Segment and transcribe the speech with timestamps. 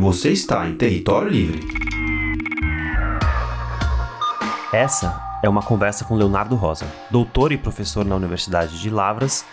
[0.00, 1.60] Você está em território livre.
[4.72, 9.44] Essa é uma conversa com Leonardo Rosa, doutor e professor na Universidade de Lavras.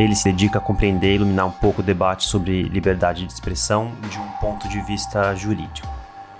[0.00, 3.92] Ele se dedica a compreender e iluminar um pouco o debate sobre liberdade de expressão
[4.10, 5.86] de um ponto de vista jurídico.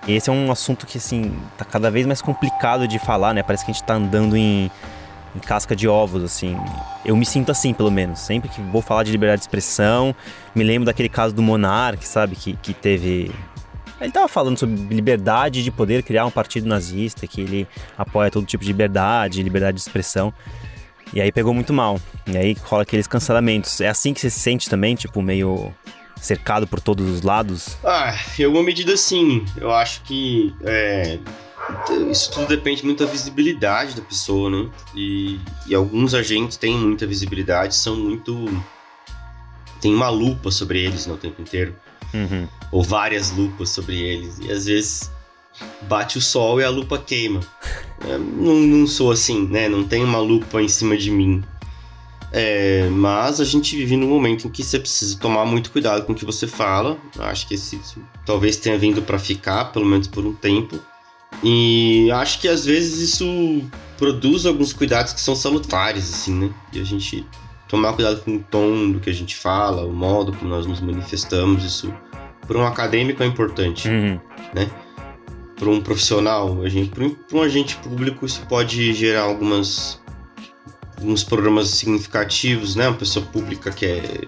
[0.08, 3.44] Esse é um assunto que, assim, tá cada vez mais complicado de falar, né?
[3.44, 4.72] Parece que a gente tá andando em,
[5.36, 6.58] em casca de ovos, assim.
[7.04, 8.18] Eu me sinto assim, pelo menos.
[8.18, 10.12] Sempre que vou falar de liberdade de expressão,
[10.52, 12.34] me lembro daquele caso do Monark, sabe?
[12.34, 13.30] Que, que teve
[14.04, 18.46] ele estava falando sobre liberdade de poder criar um partido nazista, que ele apoia todo
[18.46, 20.32] tipo de liberdade, liberdade de expressão.
[21.12, 22.00] E aí pegou muito mal.
[22.26, 23.80] E aí rola aqueles cancelamentos.
[23.80, 25.72] É assim que você se sente também, tipo, meio
[26.20, 27.76] cercado por todos os lados?
[27.84, 29.44] Ah, em alguma medida sim.
[29.56, 31.18] Eu acho que é,
[32.10, 34.70] isso tudo depende muito da visibilidade da pessoa, né?
[34.94, 38.46] E, e alguns agentes têm muita visibilidade, são muito.
[39.80, 41.74] tem uma lupa sobre eles no tempo inteiro.
[42.14, 42.46] Uhum.
[42.70, 44.38] Ou várias lupas sobre eles.
[44.38, 45.10] E às vezes
[45.82, 47.40] bate o sol e a lupa queima.
[48.06, 49.68] Eu não, não sou assim, né?
[49.68, 51.42] Não tem uma lupa em cima de mim.
[52.34, 56.12] É, mas a gente vive num momento em que você precisa tomar muito cuidado com
[56.12, 56.96] o que você fala.
[57.18, 57.78] Acho que esse
[58.24, 60.80] talvez tenha vindo para ficar, pelo menos por um tempo.
[61.44, 63.62] E acho que às vezes isso
[63.98, 66.50] produz alguns cuidados que são salutares, assim, né?
[66.72, 67.26] E a gente
[67.72, 70.82] tomar cuidado com o tom do que a gente fala, o modo como nós nos
[70.82, 71.92] manifestamos, isso
[72.46, 74.20] para um acadêmico é importante, uhum.
[74.54, 74.70] né?
[75.56, 76.54] Para um profissional,
[76.90, 79.98] para um agente público, isso pode gerar algumas
[80.98, 82.88] alguns programas significativos, né?
[82.88, 84.20] Uma pessoa pública que é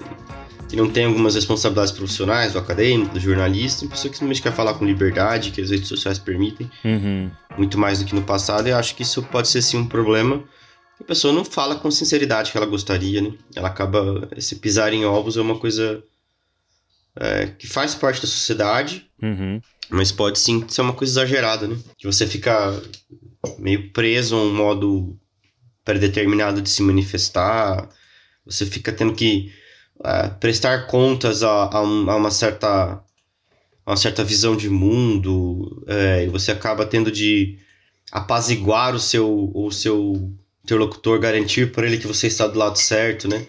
[0.66, 4.54] que não tem algumas responsabilidades profissionais, do acadêmico, do jornalista, uma pessoa que simplesmente quer
[4.54, 7.30] falar com liberdade, que as redes sociais permitem, uhum.
[7.58, 10.42] muito mais do que no passado, e acho que isso pode ser sim um problema.
[11.00, 13.34] A pessoa não fala com sinceridade que ela gostaria, né?
[13.54, 14.28] Ela acaba.
[14.36, 16.02] Esse pisar em ovos é uma coisa
[17.16, 19.60] é, que faz parte da sociedade, uhum.
[19.90, 21.76] mas pode sim ser uma coisa exagerada, né?
[21.98, 22.80] Que você fica
[23.58, 25.18] meio preso a um modo
[25.84, 27.88] predeterminado de se manifestar,
[28.44, 29.52] você fica tendo que
[30.02, 31.82] é, prestar contas a, a, a,
[32.16, 33.02] uma certa
[33.86, 37.58] a uma certa visão de mundo, é, e você acaba tendo de
[38.10, 40.32] apaziguar o seu, o seu
[40.64, 43.46] interlocutor, garantir para ele que você está do lado certo, né?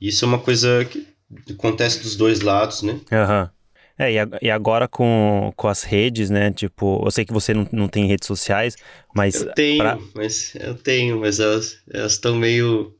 [0.00, 1.06] Isso é uma coisa que
[1.52, 3.00] acontece dos dois lados, né?
[3.12, 3.42] Aham.
[3.42, 3.54] Uhum.
[3.96, 4.10] É,
[4.42, 6.50] e agora com, com as redes, né?
[6.50, 8.74] Tipo, eu sei que você não, não tem redes sociais,
[9.14, 9.36] mas.
[9.36, 9.98] Eu tenho, pra...
[10.14, 12.92] mas eu tenho, mas elas estão meio.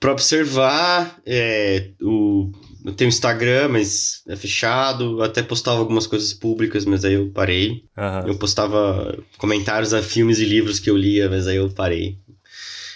[0.00, 2.50] Para observar, é, o,
[2.84, 5.18] eu tenho Instagram, mas é fechado.
[5.18, 7.84] Eu até postava algumas coisas públicas, mas aí eu parei.
[7.96, 8.28] Uhum.
[8.28, 12.18] Eu postava comentários a filmes e livros que eu lia, mas aí eu parei.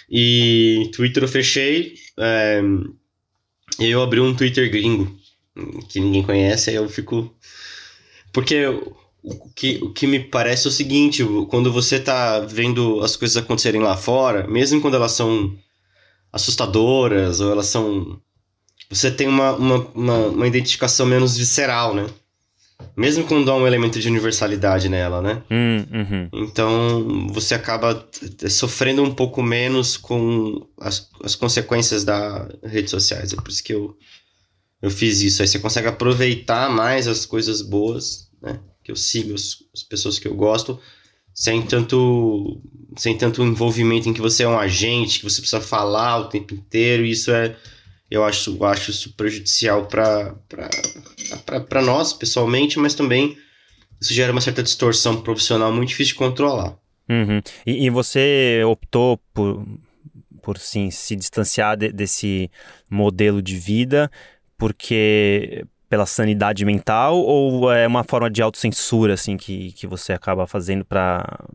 [0.09, 1.95] E Twitter eu fechei.
[2.17, 2.61] É,
[3.79, 5.19] eu abri um Twitter gringo
[5.89, 7.33] que ninguém conhece, aí eu fico.
[8.31, 8.65] Porque
[9.23, 13.37] o que, o que me parece é o seguinte: quando você tá vendo as coisas
[13.37, 15.57] acontecerem lá fora, mesmo quando elas são
[16.31, 18.19] assustadoras ou elas são.
[18.89, 22.07] Você tem uma, uma, uma, uma identificação menos visceral, né?
[22.99, 25.41] Mesmo quando há um elemento de universalidade nela, né?
[25.49, 26.29] Hum, uhum.
[26.33, 28.05] Então você acaba
[28.49, 33.31] sofrendo um pouco menos com as, as consequências das redes sociais.
[33.31, 33.95] É por isso que eu,
[34.81, 35.41] eu fiz isso.
[35.41, 38.59] Aí você consegue aproveitar mais as coisas boas, né?
[38.83, 40.77] Que eu sigo as, as pessoas que eu gosto,
[41.33, 42.61] sem tanto,
[42.97, 46.53] sem tanto envolvimento em que você é um agente, que você precisa falar o tempo
[46.53, 47.05] inteiro.
[47.05, 47.55] E isso é
[48.09, 53.37] eu acho, eu acho isso prejudicial para nós, pessoalmente, mas também
[54.01, 56.77] isso gera uma certa distorção profissional muito difícil de controlar.
[57.07, 57.41] Uhum.
[57.65, 59.65] E, e, você optou por,
[60.41, 62.49] por sim, se distanciar de, desse
[62.89, 64.11] modelo de vida
[64.57, 70.45] porque pela sanidade mental ou é uma forma de autocensura assim que, que você acaba
[70.45, 71.45] fazendo para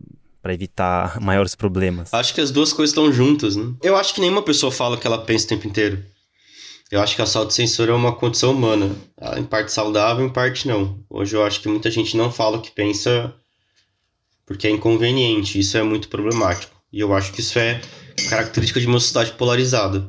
[0.42, 2.12] para evitar maiores problemas?
[2.12, 3.72] Acho que as duas coisas estão juntas, né?
[3.82, 6.04] Eu acho que nenhuma pessoa fala o que ela pensa o tempo inteiro.
[6.94, 8.94] Eu acho que a autocensura é uma condição humana.
[9.36, 11.04] Em parte saudável, em parte não.
[11.10, 13.34] Hoje eu acho que muita gente não fala o que pensa
[14.46, 15.58] porque é inconveniente.
[15.58, 16.72] Isso é muito problemático.
[16.92, 17.80] E eu acho que isso é
[18.30, 20.08] característica de uma sociedade polarizada.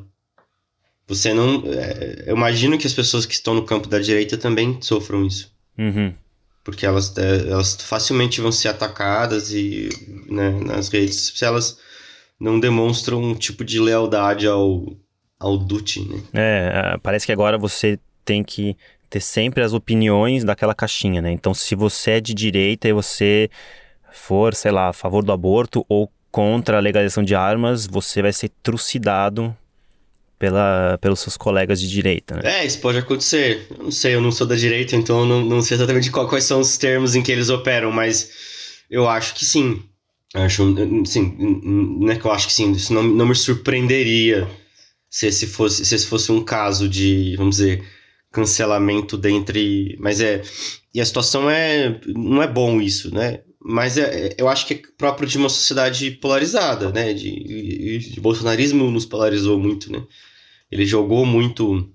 [1.08, 1.64] Você não.
[1.66, 5.52] É, eu imagino que as pessoas que estão no campo da direita também sofram isso.
[5.76, 6.14] Uhum.
[6.62, 9.88] Porque elas, é, elas facilmente vão ser atacadas e
[10.28, 11.78] né, nas redes se elas
[12.38, 14.96] não demonstram um tipo de lealdade ao,
[15.38, 16.22] ao Dutti, né?
[16.32, 18.76] É, é, parece que agora você tem que
[19.08, 21.30] ter sempre as opiniões daquela caixinha, né?
[21.30, 23.48] Então, se você é de direita e você
[24.10, 28.32] for, sei lá, a favor do aborto ou contra a legalização de armas, você vai
[28.32, 29.56] ser trucidado
[30.38, 32.60] pela, pelos seus colegas de direita, né?
[32.60, 33.66] É, isso pode acontecer.
[33.70, 36.28] Eu não sei, eu não sou da direita, então eu não, não sei exatamente qual,
[36.28, 38.30] quais são os termos em que eles operam, mas
[38.90, 39.82] eu acho que sim.
[40.34, 40.74] Acho,
[41.06, 41.34] sim,
[41.98, 44.46] não é que eu acho que sim, isso não, não me surpreenderia
[45.16, 47.82] se esse fosse, se esse fosse um caso de, vamos dizer,
[48.30, 49.96] cancelamento dentre.
[49.98, 50.42] Mas é.
[50.92, 51.98] E a situação é.
[52.06, 53.40] Não é bom isso, né?
[53.58, 57.14] Mas é, eu acho que é próprio de uma sociedade polarizada, né?
[57.14, 60.02] De, de, bolsonarismo nos polarizou muito, né?
[60.70, 61.90] Ele jogou muito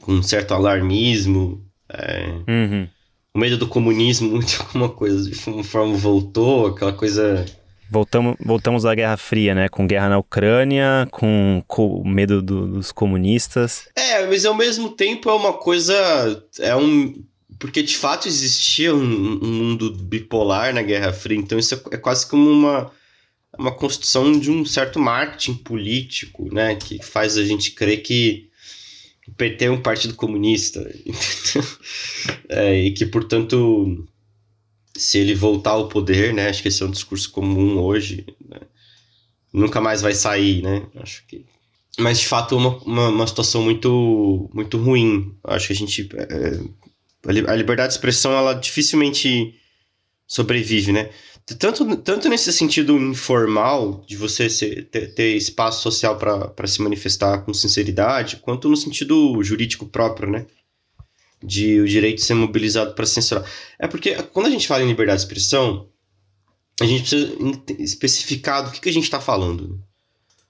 [0.00, 1.66] com um certo alarmismo.
[1.88, 2.88] É, uhum.
[3.32, 7.46] O medo do comunismo, muito alguma coisa, de uma forma voltou, aquela coisa
[7.90, 9.68] Voltamos, voltamos à Guerra Fria, né?
[9.68, 11.62] Com guerra na Ucrânia, com,
[12.04, 13.88] medo do, dos comunistas.
[13.96, 15.94] É, mas ao mesmo tempo é uma coisa.
[16.58, 17.24] É um.
[17.58, 21.96] Porque de fato existia um, um mundo bipolar na Guerra Fria, então isso é, é
[21.96, 22.92] quase como uma,
[23.58, 26.74] uma construção de um certo marketing político, né?
[26.76, 28.48] Que faz a gente crer que
[29.26, 30.88] o PT é um partido comunista.
[32.48, 34.06] é, e que, portanto
[34.98, 36.48] se ele voltar ao poder, né?
[36.48, 38.26] Acho que esse é um discurso comum hoje.
[38.48, 38.60] Né?
[39.52, 40.86] Nunca mais vai sair, né?
[40.96, 41.44] Acho que.
[41.98, 45.34] Mas de fato é uma, uma, uma situação muito, muito ruim.
[45.44, 46.08] Acho que a gente.
[46.14, 46.60] É,
[47.26, 49.54] a liberdade de expressão, ela dificilmente
[50.26, 51.10] sobrevive, né?
[51.58, 57.38] Tanto, tanto nesse sentido informal, de você ser, ter, ter espaço social para se manifestar
[57.38, 60.46] com sinceridade, quanto no sentido jurídico próprio, né?
[61.42, 63.44] De o direito ser mobilizado para censurar.
[63.78, 65.88] É porque quando a gente fala em liberdade de expressão,
[66.80, 67.36] a gente precisa
[67.78, 69.80] especificar do que, que a gente está falando.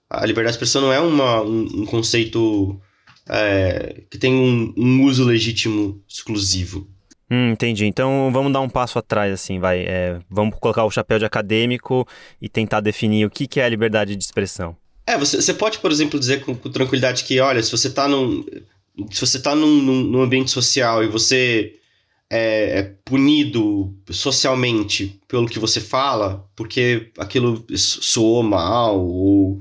[0.09, 2.81] A liberdade de expressão não é uma, um, um conceito
[3.29, 6.89] é, que tem um, um, uso legítimo exclusivo.
[7.31, 7.85] Hum, entendi.
[7.85, 9.81] Então vamos dar um passo atrás, assim, vai.
[9.81, 12.09] É, vamos colocar o chapéu de acadêmico
[12.41, 14.75] e tentar definir o que, que é a liberdade de expressão.
[15.07, 18.09] É, você, você pode, por exemplo, dizer com, com tranquilidade que, olha, se você está
[18.09, 18.45] num
[19.11, 21.79] se você está num, num, num, ambiente social e você
[22.29, 29.61] é, é, punido socialmente pelo que você fala, porque aquilo soou mal, ou.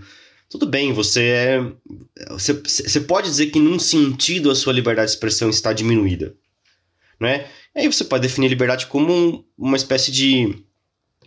[0.50, 1.72] Tudo bem, você é.
[2.30, 6.34] Você, você pode dizer que, num sentido, a sua liberdade de expressão está diminuída.
[7.20, 7.48] Né?
[7.76, 10.64] E aí você pode definir liberdade como um, uma espécie de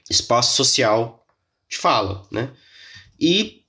[0.08, 1.26] espaço social
[1.68, 2.26] de fala.
[2.30, 2.50] Né?
[3.20, 3.62] E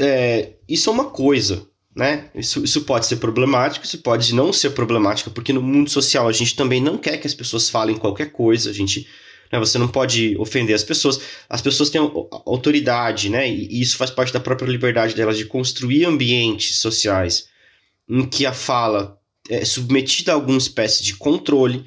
[0.00, 2.30] é, isso é uma coisa né?
[2.32, 6.32] Isso, isso pode ser problemático, isso pode não ser problemático, porque no mundo social a
[6.32, 9.04] gente também não quer que as pessoas falem qualquer coisa, a gente.
[9.50, 11.20] Né, você não pode ofender as pessoas.
[11.48, 12.00] As pessoas têm
[12.46, 13.50] autoridade, né?
[13.50, 17.48] E isso faz parte da própria liberdade delas de construir ambientes sociais
[18.08, 19.18] em que a fala
[19.50, 21.84] é submetida a alguma espécie de controle.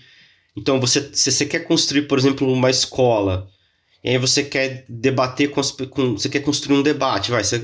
[0.57, 3.47] Então, você, se você quer construir, por exemplo, uma escola,
[4.03, 7.61] e aí você quer debater com, as, com você quer construir um debate, vai, você,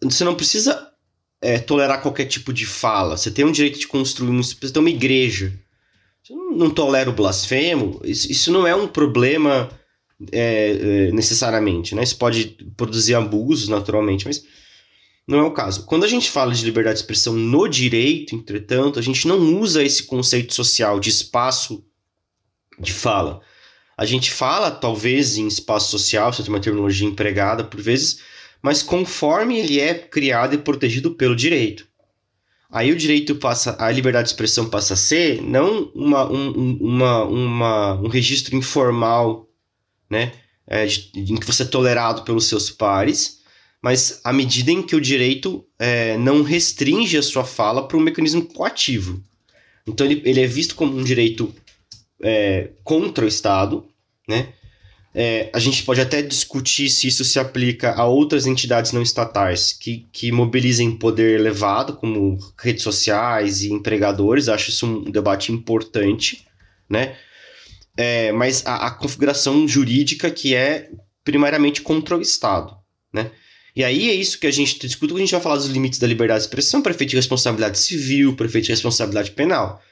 [0.00, 0.91] você não precisa
[1.42, 3.16] é, tolerar qualquer tipo de fala.
[3.16, 5.52] Você tem o direito de construir um, você tem uma igreja.
[6.22, 8.00] Você não, não tolera o blasfemo.
[8.04, 9.68] Isso, isso não é um problema
[10.30, 11.96] é, é, necessariamente.
[11.96, 12.04] Né?
[12.04, 14.44] Isso pode produzir abusos, naturalmente, mas
[15.26, 15.84] não é o caso.
[15.84, 19.82] Quando a gente fala de liberdade de expressão no direito, entretanto, a gente não usa
[19.82, 21.84] esse conceito social de espaço
[22.78, 23.40] de fala.
[23.96, 28.20] A gente fala, talvez, em espaço social, se tem uma terminologia empregada, por vezes,
[28.62, 31.86] mas conforme ele é criado e protegido pelo direito.
[32.70, 37.24] Aí o direito passa, a liberdade de expressão passa a ser não uma, um, uma,
[37.24, 39.46] uma, um registro informal,
[40.08, 40.32] né,
[40.66, 43.42] é, em que você é tolerado pelos seus pares,
[43.82, 48.00] mas à medida em que o direito é, não restringe a sua fala para um
[48.00, 49.22] mecanismo coativo.
[49.86, 51.52] Então ele, ele é visto como um direito
[52.22, 53.84] é, contra o Estado,
[54.26, 54.54] né?
[55.14, 59.72] É, a gente pode até discutir se isso se aplica a outras entidades não estatais
[59.72, 64.48] que, que mobilizem poder elevado, como redes sociais e empregadores.
[64.48, 66.46] Acho isso um debate importante,
[66.88, 67.16] né?
[67.94, 70.90] É, mas a, a, configuração jurídica que é
[71.22, 72.74] primariamente contra o Estado,
[73.12, 73.30] né?
[73.76, 75.98] E aí é isso que a gente discute quando a gente vai falar dos limites
[75.98, 79.82] da liberdade de expressão, prefeito de responsabilidade civil, prefeito de responsabilidade penal.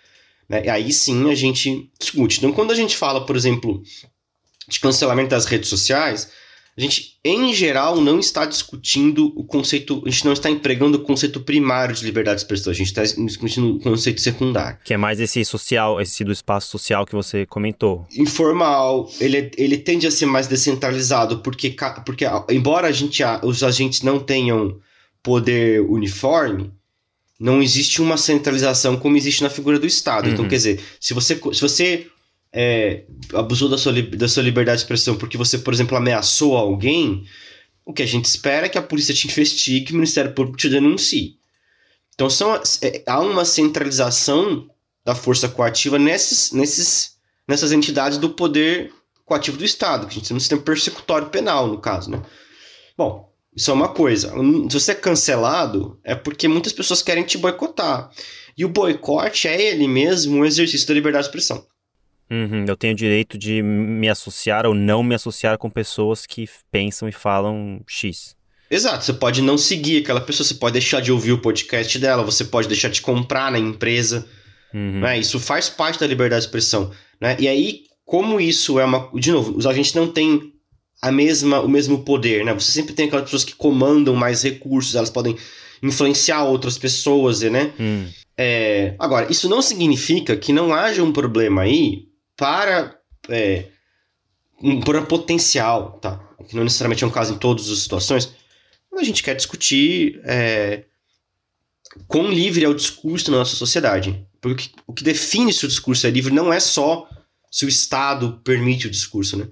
[0.48, 0.64] Né?
[0.66, 2.38] E aí sim a gente discute.
[2.38, 3.82] Então, quando a gente fala, por exemplo,
[4.70, 6.30] de cancelamento das redes sociais,
[6.76, 11.02] a gente, em geral, não está discutindo o conceito, a gente não está empregando o
[11.02, 14.78] conceito primário de liberdade de expressão, a gente está discutindo o conceito secundário.
[14.84, 18.06] Que é mais esse social, esse do espaço social que você comentou.
[18.16, 21.74] Informal, ele, ele tende a ser mais descentralizado, porque,
[22.06, 24.78] porque embora a gente, os agentes não tenham
[25.22, 26.72] poder uniforme,
[27.38, 30.28] não existe uma centralização como existe na figura do Estado.
[30.28, 30.34] Então, uhum.
[30.34, 32.06] Então, quer dizer, se você, se você
[32.52, 37.24] é, abusou da sua, da sua liberdade de expressão porque você, por exemplo, ameaçou alguém,
[37.84, 40.68] o que a gente espera é que a polícia te investigue o Ministério Público te
[40.68, 41.38] denuncie.
[42.14, 44.68] Então são, é, há uma centralização
[45.04, 47.16] da força coativa nesses, nesses,
[47.48, 48.92] nessas entidades do poder
[49.24, 52.20] coativo do Estado, que a gente tem um sistema persecutório penal, no caso, né?
[52.96, 54.32] Bom, isso é uma coisa.
[54.68, 58.10] Se você é cancelado, é porque muitas pessoas querem te boicotar.
[58.56, 61.64] E o boicote é ele mesmo um exercício da liberdade de expressão.
[62.30, 66.48] Uhum, eu tenho o direito de me associar ou não me associar com pessoas que
[66.70, 68.36] pensam e falam X.
[68.70, 72.22] Exato, você pode não seguir aquela pessoa, você pode deixar de ouvir o podcast dela,
[72.22, 74.24] você pode deixar de comprar na empresa.
[74.72, 75.00] Uhum.
[75.00, 75.18] Né?
[75.18, 76.92] Isso faz parte da liberdade de expressão.
[77.20, 77.36] Né?
[77.40, 79.10] E aí, como isso é uma.
[79.14, 80.52] De novo, os agentes não têm
[81.02, 82.52] a mesma, o mesmo poder, né?
[82.54, 85.36] Você sempre tem aquelas pessoas que comandam mais recursos, elas podem
[85.82, 87.72] influenciar outras pessoas, né?
[87.80, 88.06] Hum.
[88.36, 92.09] É, agora, isso não significa que não haja um problema aí
[92.40, 93.66] para é,
[94.62, 96.18] um, para potencial, tá?
[96.48, 98.34] Que não necessariamente é um caso em todas as situações.
[98.96, 100.84] A gente quer discutir é,
[102.08, 104.26] quão livre é o discurso na nossa sociedade.
[104.40, 107.06] Porque o que, o que define se o discurso é livre não é só
[107.50, 109.46] se o Estado permite o discurso, né?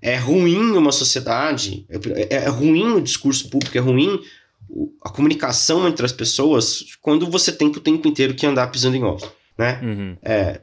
[0.00, 4.18] É ruim uma sociedade, é, é ruim o discurso público, é ruim
[5.04, 8.96] a comunicação entre as pessoas quando você tem que o tempo inteiro que andar pisando
[8.96, 9.28] em ovos,
[9.58, 9.78] né?
[9.82, 10.16] Uhum.
[10.22, 10.58] É,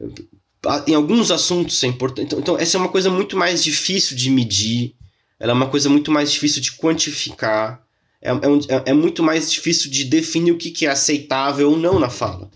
[0.86, 2.26] em alguns assuntos é importante.
[2.26, 4.94] Então, então, essa é uma coisa muito mais difícil de medir,
[5.38, 7.82] ela é uma coisa muito mais difícil de quantificar,
[8.20, 11.76] é, é, é, é muito mais difícil de definir o que, que é aceitável ou
[11.76, 12.50] não na fala.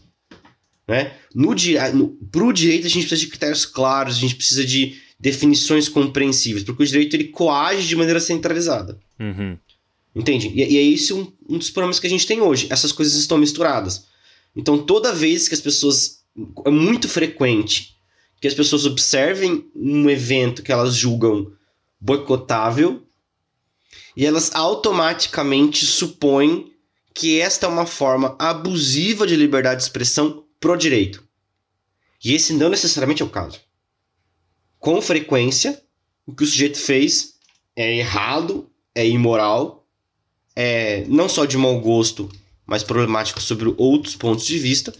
[0.86, 1.12] Né?
[1.34, 1.54] No,
[1.94, 6.64] no, pro direito, a gente precisa de critérios claros, a gente precisa de definições compreensíveis,
[6.64, 8.98] porque o direito ele coage de maneira centralizada.
[9.20, 9.56] Uhum.
[10.14, 10.48] Entende?
[10.48, 12.66] E, e é isso um, um dos problemas que a gente tem hoje.
[12.68, 14.06] Essas coisas estão misturadas.
[14.54, 16.20] Então, toda vez que as pessoas.
[16.64, 17.91] É muito frequente
[18.42, 21.52] que as pessoas observem um evento que elas julgam
[22.00, 23.06] boicotável
[24.16, 26.74] e elas automaticamente supõem
[27.14, 31.22] que esta é uma forma abusiva de liberdade de expressão pro direito.
[32.24, 33.60] E esse não necessariamente é o caso.
[34.76, 35.80] Com frequência,
[36.26, 37.34] o que o sujeito fez
[37.76, 39.86] é errado, é imoral,
[40.56, 42.28] é não só de mau gosto,
[42.66, 44.92] mas problemático sobre outros pontos de vista,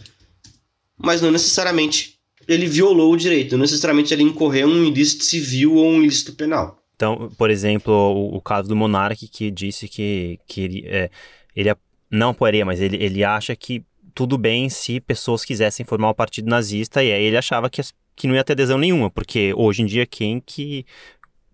[0.97, 2.12] mas não necessariamente
[2.47, 6.79] ele violou o direito, não necessariamente ele incorreu um ilícito civil ou um ilícito penal.
[6.95, 11.09] Então, por exemplo, o, o caso do Monark que disse que, que ele, é,
[11.55, 11.75] ele
[12.09, 13.83] não apoiaria, mas ele, ele acha que
[14.13, 17.81] tudo bem se pessoas quisessem formar o partido nazista, e aí ele achava que,
[18.15, 20.85] que não ia ter adesão nenhuma, porque hoje em dia quem que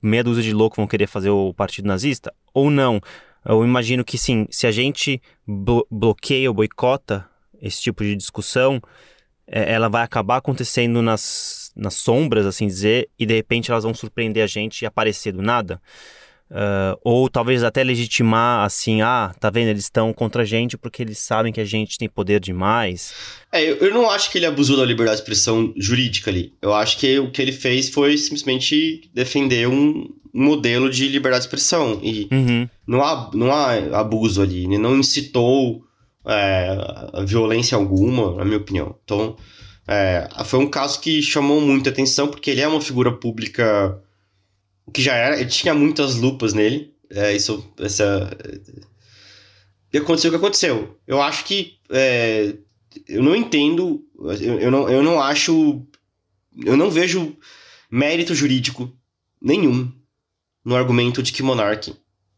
[0.02, 2.34] meia dúzia de loucos vão querer fazer o partido nazista?
[2.54, 3.00] Ou não?
[3.46, 7.26] Eu imagino que sim, se a gente blo bloqueia ou boicota
[7.62, 8.82] esse tipo de discussão,
[9.52, 14.44] ela vai acabar acontecendo nas, nas sombras, assim dizer, e de repente elas vão surpreender
[14.44, 15.82] a gente e aparecer do nada.
[16.52, 21.04] Uh, ou talvez até legitimar assim, ah, tá vendo, eles estão contra a gente porque
[21.04, 23.14] eles sabem que a gente tem poder demais.
[23.52, 26.54] É, eu, eu não acho que ele abusou da liberdade de expressão jurídica ali.
[26.60, 31.48] Eu acho que o que ele fez foi simplesmente defender um modelo de liberdade de
[31.48, 32.00] expressão.
[32.02, 32.68] E uhum.
[32.88, 35.84] não, há, não há abuso ali, ele não incitou
[36.30, 38.96] é, violência alguma, na minha opinião.
[39.04, 39.36] Então,
[39.88, 44.00] é, foi um caso que chamou muita atenção porque ele é uma figura pública
[44.94, 46.94] que já era, ele tinha muitas lupas nele.
[47.10, 48.30] É, isso, essa.
[49.92, 51.00] E aconteceu o que aconteceu.
[51.08, 51.78] Eu acho que.
[51.90, 52.56] É,
[53.08, 54.04] eu não entendo.
[54.40, 55.82] Eu, eu, não, eu não acho.
[56.64, 57.36] Eu não vejo
[57.90, 58.92] mérito jurídico
[59.42, 59.92] nenhum
[60.64, 61.96] no argumento de que Monark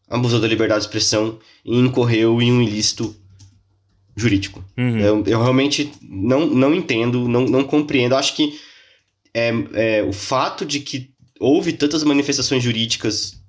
[0.08, 3.16] abusou da liberdade de expressão e incorreu em um ilícito
[4.22, 4.64] jurídico.
[4.78, 5.00] Uhum.
[5.00, 8.16] Eu, eu, realmente não, não entendo, não, não compreendo.
[8.16, 8.60] Acho que
[9.34, 11.10] é, é, o fato de que
[11.40, 13.42] houve tantas manifestações jurídicas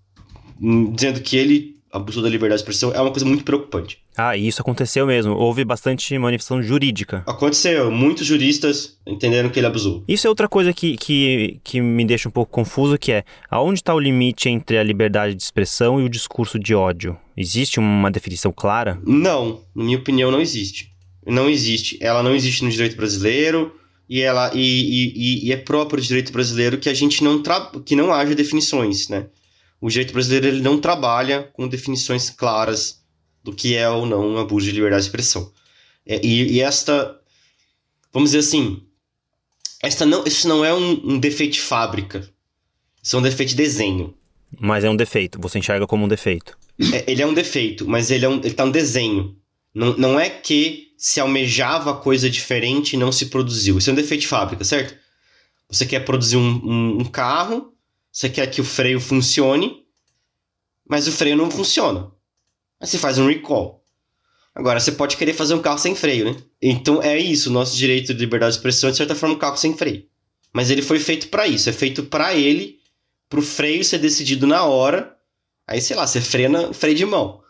[0.60, 3.98] hum, dizendo que ele abusou da liberdade de expressão é uma coisa muito preocupante.
[4.16, 5.34] Ah, e isso aconteceu mesmo.
[5.34, 7.22] Houve bastante manifestação jurídica.
[7.26, 7.90] Aconteceu.
[7.90, 10.02] Muitos juristas entenderam que ele abusou.
[10.08, 13.80] Isso é outra coisa que, que, que me deixa um pouco confuso, que é aonde
[13.80, 17.16] está o limite entre a liberdade de expressão e o discurso de ódio?
[17.36, 19.00] Existe uma definição clara?
[19.04, 19.64] Não.
[19.74, 20.92] Na minha opinião, não existe.
[21.26, 21.98] Não existe.
[22.00, 23.74] Ela não existe no direito brasileiro
[24.08, 27.42] e ela e, e, e é próprio do direito brasileiro que a gente não
[27.84, 29.26] que não haja definições, né?
[29.80, 33.02] O direito brasileiro ele não trabalha com definições claras
[33.42, 35.50] do que é ou não um abuso de liberdade de expressão.
[36.06, 37.18] É, e, e, esta,
[38.12, 38.82] vamos dizer assim,
[39.82, 42.28] esta não, isso não é um, um defeito de fábrica,
[43.02, 44.14] isso é um defeito de desenho.
[44.60, 46.56] Mas é um defeito, você enxerga como um defeito.
[46.92, 49.36] É, ele é um defeito, mas ele, é um, ele tá no desenho.
[49.74, 53.78] Não, não é que se almejava coisa diferente e não se produziu.
[53.78, 54.96] Isso é um defeito de fábrica, certo?
[55.68, 57.72] Você quer produzir um, um, um carro,
[58.10, 59.84] você quer que o freio funcione,
[60.88, 62.10] mas o freio não funciona.
[62.80, 63.82] Aí você faz um recall.
[64.54, 66.36] Agora, você pode querer fazer um carro sem freio, né?
[66.60, 69.38] Então é isso, o nosso direito de liberdade de expressão é, de certa forma, um
[69.38, 70.04] carro sem freio.
[70.52, 72.78] Mas ele foi feito para isso, é feito para ele,
[73.30, 75.16] pro freio ser decidido na hora.
[75.66, 77.40] Aí, sei lá, você frena freio de mão.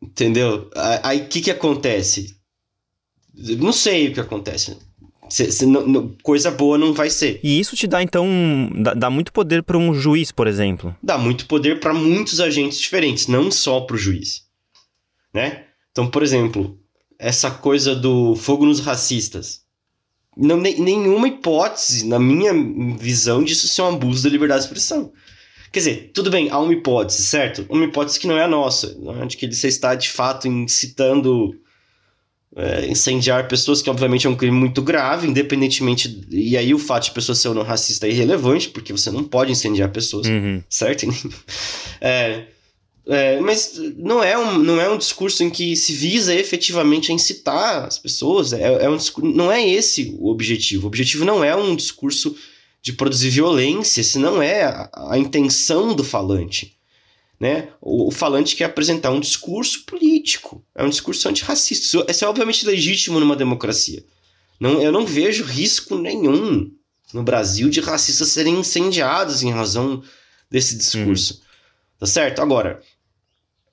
[0.00, 0.70] Entendeu?
[1.02, 2.36] Aí o que que acontece?
[3.34, 4.76] Não sei o que acontece.
[5.28, 7.40] Cê, cê, não, não, coisa boa não vai ser.
[7.42, 8.28] E isso te dá, então,
[8.82, 10.94] dá, dá muito poder para um juiz, por exemplo?
[11.02, 14.44] Dá muito poder para muitos agentes diferentes, não só para o juiz.
[15.32, 15.64] Né?
[15.90, 16.78] Então, por exemplo,
[17.18, 19.62] essa coisa do fogo nos racistas.
[20.36, 22.52] Não, nem, nenhuma hipótese, na minha
[22.98, 25.12] visão, disso ser um abuso da liberdade de expressão.
[25.74, 27.66] Quer dizer, tudo bem, há uma hipótese, certo?
[27.68, 31.52] Uma hipótese que não é a nossa, de que você está de fato incitando
[32.54, 36.24] é, incendiar pessoas, que obviamente é um crime muito grave, independentemente.
[36.30, 39.24] E aí o fato de pessoa ser ou não racista é irrelevante, porque você não
[39.24, 40.62] pode incendiar pessoas, uhum.
[40.70, 41.06] certo?
[42.00, 42.44] é,
[43.08, 47.14] é, mas não é, um, não é um discurso em que se visa efetivamente a
[47.16, 48.52] incitar as pessoas.
[48.52, 50.84] É, é um não é esse o objetivo.
[50.84, 52.36] O objetivo não é um discurso
[52.84, 56.76] de produzir violência, esse não é a, a intenção do falante.
[57.40, 57.70] Né?
[57.80, 61.86] O, o, falante quer apresentar um discurso político, é um discurso antirracista.
[61.86, 64.04] Isso, isso é obviamente legítimo numa democracia.
[64.60, 66.70] Não, eu não vejo risco nenhum
[67.14, 70.02] no Brasil de racistas serem incendiados em razão
[70.50, 71.40] desse discurso.
[71.40, 71.46] Hum.
[72.00, 72.42] Tá certo?
[72.42, 72.82] Agora,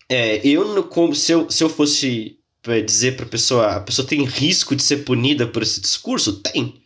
[0.07, 4.07] é, eu, como, se, eu, se eu fosse é, dizer para a pessoa, a pessoa
[4.07, 6.39] tem risco de ser punida por esse discurso?
[6.39, 6.80] Tem.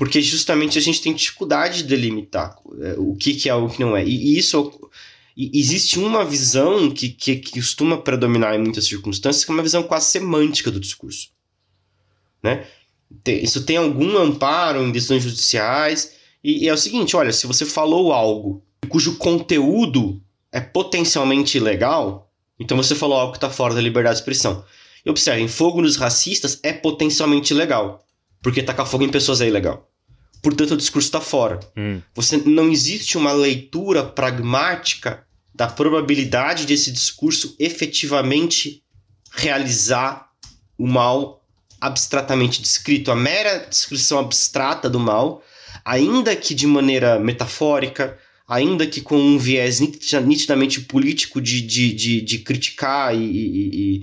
[0.00, 3.80] Porque justamente a gente tem dificuldade de delimitar é, o que, que é o que
[3.80, 4.02] não é.
[4.02, 4.88] E, isso.
[5.36, 9.82] Existe uma visão que, que, que, costuma predominar em muitas circunstâncias, que é uma visão
[9.82, 11.28] quase semântica do discurso.
[12.42, 12.66] Né?
[13.26, 16.14] Isso tem algum amparo em decisões judiciais.
[16.42, 22.32] E, e é o seguinte: olha, se você falou algo cujo conteúdo é potencialmente ilegal,
[22.58, 24.64] então você falou algo que está fora da liberdade de expressão.
[25.04, 28.02] E observem, fogo nos racistas é potencialmente ilegal,
[28.42, 29.89] porque tacar fogo em pessoas é ilegal
[30.42, 31.60] portanto o discurso está fora.
[31.76, 32.00] Hum.
[32.14, 38.82] Você não existe uma leitura pragmática da probabilidade desse discurso efetivamente
[39.32, 40.30] realizar
[40.78, 41.44] o mal
[41.80, 43.10] abstratamente descrito.
[43.10, 45.42] A mera descrição abstrata do mal,
[45.84, 52.20] ainda que de maneira metafórica, ainda que com um viés nitidamente político de, de, de,
[52.22, 54.02] de criticar e, e,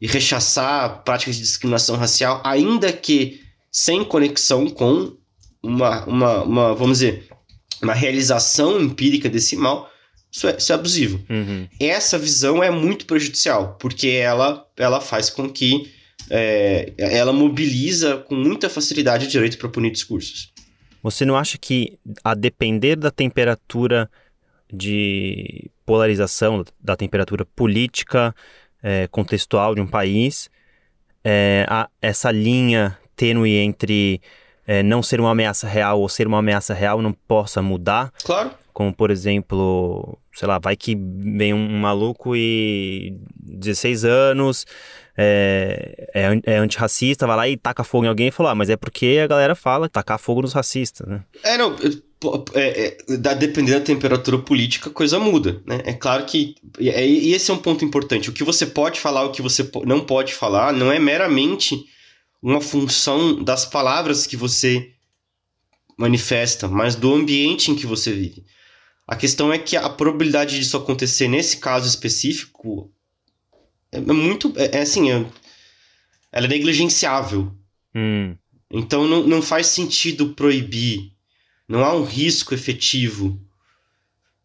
[0.00, 5.17] e rechaçar práticas de discriminação racial, ainda que sem conexão com
[5.62, 7.28] uma, uma, uma, vamos dizer,
[7.82, 9.90] uma realização empírica desse mal,
[10.30, 11.24] isso é, isso é abusivo.
[11.28, 11.66] Uhum.
[11.80, 15.90] Essa visão é muito prejudicial, porque ela, ela faz com que
[16.30, 20.52] é, ela mobiliza com muita facilidade o direito para punir discursos.
[21.02, 24.10] Você não acha que, a depender da temperatura
[24.70, 28.34] de polarização, da temperatura política,
[28.82, 30.50] é, contextual de um país,
[31.24, 34.20] é, a, essa linha tênue entre
[34.68, 38.12] é, não ser uma ameaça real ou ser uma ameaça real não possa mudar.
[38.22, 38.50] Claro.
[38.74, 44.66] Como, por exemplo, sei lá, vai que vem um maluco e 16 anos,
[45.16, 48.68] é, é, é antirracista, vai lá e taca fogo em alguém e fala, ah, mas
[48.68, 51.24] é porque a galera fala tacar fogo nos racistas, né?
[51.42, 51.74] É, não,
[52.54, 55.80] é, é, dependendo da temperatura política, a coisa muda, né?
[55.84, 59.24] É claro que, e, e esse é um ponto importante, o que você pode falar,
[59.24, 61.86] o que você não pode falar, não é meramente
[62.42, 64.92] uma função das palavras que você
[65.96, 68.44] manifesta, mas do ambiente em que você vive.
[69.06, 72.92] A questão é que a probabilidade disso acontecer nesse caso específico
[73.90, 74.52] é muito.
[74.56, 75.26] É, é assim, é,
[76.30, 77.52] ela é negligenciável.
[77.94, 78.36] Hum.
[78.70, 81.12] Então não, não faz sentido proibir.
[81.66, 83.40] Não há um risco efetivo.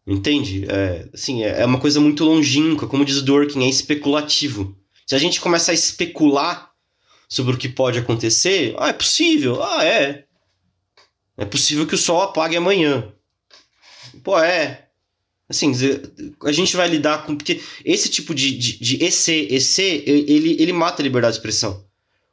[0.06, 0.66] Entende?
[0.68, 2.88] É, assim, é, é uma coisa muito longínqua.
[2.88, 4.76] Como diz o Durkheim, é especulativo.
[5.06, 6.73] Se a gente começar a especular
[7.34, 10.24] sobre o que pode acontecer, ah, é possível, ah, é.
[11.36, 13.12] É possível que o sol apague amanhã.
[14.22, 14.88] Pô, é.
[15.48, 15.72] Assim,
[16.42, 17.36] a gente vai lidar com.
[17.36, 21.84] Porque esse tipo de, de, de EC, EC, ele, ele mata a liberdade de expressão.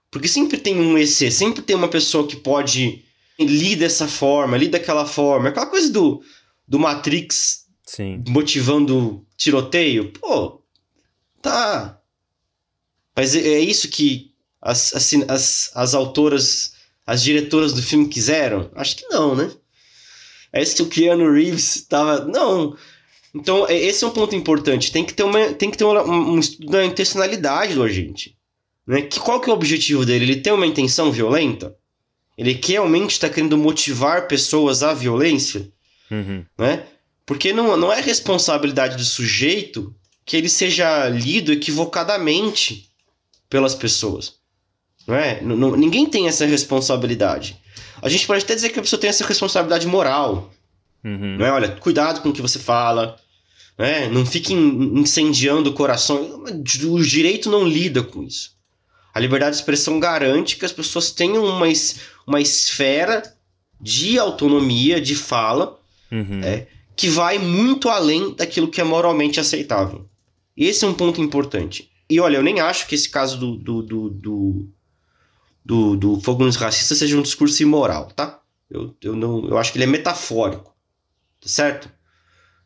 [0.10, 3.04] Porque sempre tem um EC, sempre tem uma pessoa que pode
[3.40, 5.50] ler dessa forma, ler daquela forma.
[5.50, 6.22] Aquela coisa do,
[6.68, 8.24] do Matrix Sim.
[8.28, 10.12] motivando tiroteio.
[10.14, 10.62] Pô,
[11.42, 12.00] tá.
[13.16, 14.31] Mas é, é isso que,
[14.62, 16.74] as, as, as, as autoras,
[17.06, 18.70] as diretoras do filme quiseram?
[18.76, 19.52] Acho que não, né?
[20.54, 22.26] É isso que o Keanu Reeves estava.
[22.26, 22.76] Não.
[23.34, 24.92] Então, é, esse é um ponto importante.
[24.92, 28.38] Tem que ter, uma, tem que ter uma, um estudo da intencionalidade do agente.
[28.86, 29.04] Né?
[29.04, 30.26] Que, qual que é o objetivo dele?
[30.26, 31.76] Ele tem uma intenção violenta?
[32.38, 35.72] Ele realmente está querendo motivar pessoas à violência?
[36.10, 36.46] Uhum.
[36.58, 36.86] Né?
[37.26, 39.96] Porque não, não é responsabilidade do sujeito
[40.26, 42.90] que ele seja lido equivocadamente
[43.50, 44.41] pelas pessoas.
[45.12, 45.42] Não é?
[45.42, 47.60] N ninguém tem essa responsabilidade.
[48.02, 50.52] A gente pode até dizer que a pessoa tem essa responsabilidade moral.
[51.04, 51.38] Uhum.
[51.38, 51.52] Não é?
[51.52, 53.18] Olha, cuidado com o que você fala.
[53.78, 54.08] Né?
[54.08, 56.44] Não fique incendiando o coração.
[56.46, 58.56] O direito não lida com isso.
[59.14, 61.68] A liberdade de expressão garante que as pessoas tenham uma,
[62.26, 63.22] uma esfera
[63.82, 65.78] de autonomia, de fala,
[66.10, 66.42] uhum.
[66.42, 70.06] é, que vai muito além daquilo que é moralmente aceitável.
[70.56, 71.90] Esse é um ponto importante.
[72.10, 74.70] E olha, eu nem acho que esse caso do, do, do, do,
[75.64, 78.40] do, do fogo nos racistas seja um discurso imoral, tá?
[78.70, 80.74] Eu, eu, não, eu acho que ele é metafórico,
[81.40, 81.90] tá certo?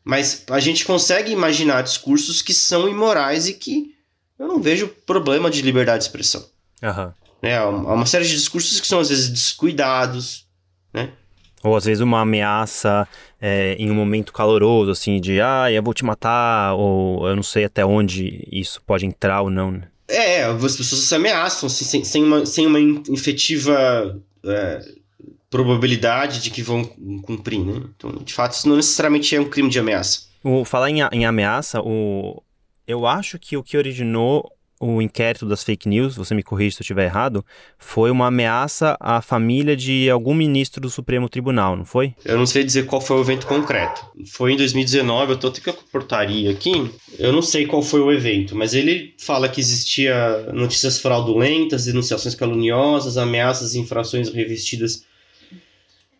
[0.04, 3.94] Mas a gente consegue imaginar discursos que são imorais e que
[4.38, 6.44] eu não vejo problema de liberdade de expressão.
[6.82, 7.12] Uhum.
[7.42, 10.46] É, há uma série de discursos que são às vezes descuidados,
[10.92, 11.12] né?
[11.62, 13.08] Ou às vezes uma ameaça
[13.40, 17.42] é, em um momento caloroso, assim, de ah, eu vou te matar, ou eu não
[17.42, 19.72] sei até onde isso pode entrar ou não.
[19.72, 19.88] Né?
[20.08, 24.80] É, as pessoas se ameaçam assim, sem, sem, uma, sem uma efetiva é,
[25.50, 26.84] probabilidade de que vão
[27.22, 27.82] cumprir, né?
[27.96, 30.26] Então, de fato, isso não necessariamente é um crime de ameaça.
[30.42, 32.42] O, falar em, em ameaça, o,
[32.86, 36.82] eu acho que o que originou o inquérito das fake news, você me corrige se
[36.82, 37.44] eu estiver errado,
[37.78, 42.14] foi uma ameaça à família de algum ministro do Supremo Tribunal, não foi?
[42.24, 44.04] Eu não sei dizer qual foi o evento concreto.
[44.26, 46.90] Foi em 2019, eu tô até com a portaria aqui.
[47.18, 52.34] Eu não sei qual foi o evento, mas ele fala que existia notícias fraudulentas, denunciações
[52.34, 55.04] caluniosas, ameaças e infrações revestidas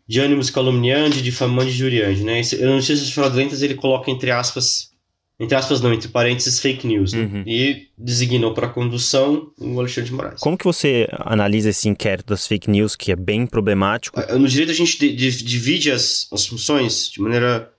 [0.08, 2.40] de ânimos caluniante, difamante e injuriante, né?
[2.62, 4.95] Notícias fraudulentas ele coloca entre aspas
[5.38, 7.12] entre aspas não, entre parênteses, fake news.
[7.12, 7.22] Né?
[7.22, 7.42] Uhum.
[7.46, 10.40] E designou para condução o Alexandre de Moraes.
[10.40, 14.18] Como que você analisa esse inquérito das fake news, que é bem problemático?
[14.18, 17.70] Ah, no direito a gente divide as, as funções de maneira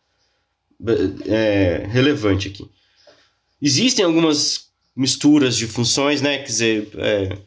[1.26, 2.70] é, relevante aqui.
[3.60, 6.38] Existem algumas misturas de funções, né?
[6.38, 7.38] Quer dizer, é,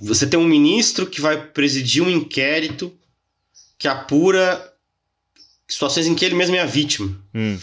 [0.00, 2.92] você tem um ministro que vai presidir um inquérito
[3.76, 4.72] que apura
[5.66, 7.20] situações em que ele mesmo é a vítima.
[7.34, 7.58] Hum.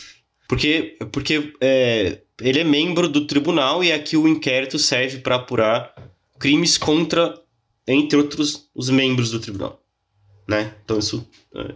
[0.49, 5.93] Porque, porque é, ele é membro do tribunal e aqui o inquérito serve para apurar
[6.39, 7.39] crimes contra,
[7.87, 9.79] entre outros, os membros do tribunal.
[10.47, 10.73] Né?
[10.83, 11.23] Então isso,
[11.55, 11.75] é,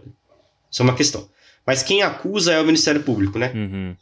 [0.68, 1.30] isso é uma questão.
[1.64, 3.52] Mas quem acusa é o Ministério Público, né?
[3.54, 3.96] Uhum.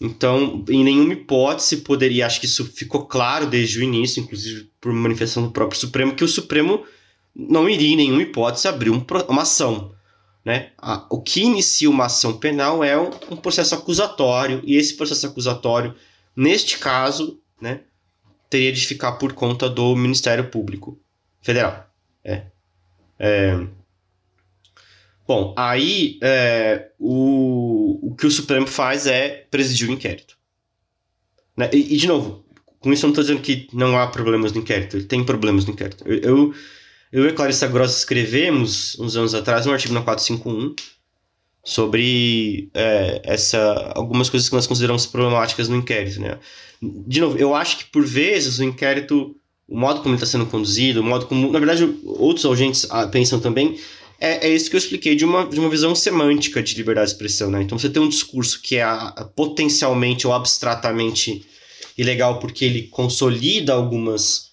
[0.00, 4.92] Então, em nenhuma hipótese poderia, acho que isso ficou claro desde o início, inclusive por
[4.94, 6.84] manifestação do próprio Supremo, que o Supremo
[7.34, 9.94] não iria em nenhuma hipótese abrir um, uma ação
[10.46, 10.70] né?
[10.78, 15.26] A, o que inicia uma ação penal é um, um, processo acusatório, e esse processo
[15.26, 15.92] acusatório,
[16.36, 17.80] neste caso, né,
[18.48, 21.00] teria de ficar por conta do Ministério Público
[21.42, 21.90] Federal.
[22.22, 22.42] É.
[23.18, 23.66] é
[25.26, 30.38] bom, aí é, o, o que o Supremo faz é presidir o inquérito.
[31.56, 31.68] Né?
[31.72, 32.44] E, e, de novo,
[32.78, 35.64] com isso eu não estou dizendo que não há problemas no inquérito, ele tem problemas
[35.64, 36.04] no inquérito.
[36.06, 36.54] eu, eu
[37.12, 40.74] eu e Clarissa Grossa escrevemos, uns anos atrás, um artigo na 451
[41.64, 46.20] sobre é, essa, algumas coisas que nós consideramos problemáticas no inquérito.
[46.20, 46.38] Né?
[46.80, 49.34] De novo, eu acho que por vezes o inquérito,
[49.68, 53.08] o modo como ele está sendo conduzido, o modo como, na verdade, outros agentes ah,
[53.08, 53.80] pensam também,
[54.20, 57.14] é, é isso que eu expliquei de uma, de uma visão semântica de liberdade de
[57.14, 57.50] expressão.
[57.50, 57.62] Né?
[57.62, 58.86] Então você tem um discurso que é
[59.34, 61.44] potencialmente ou abstratamente
[61.98, 64.52] ilegal porque ele consolida algumas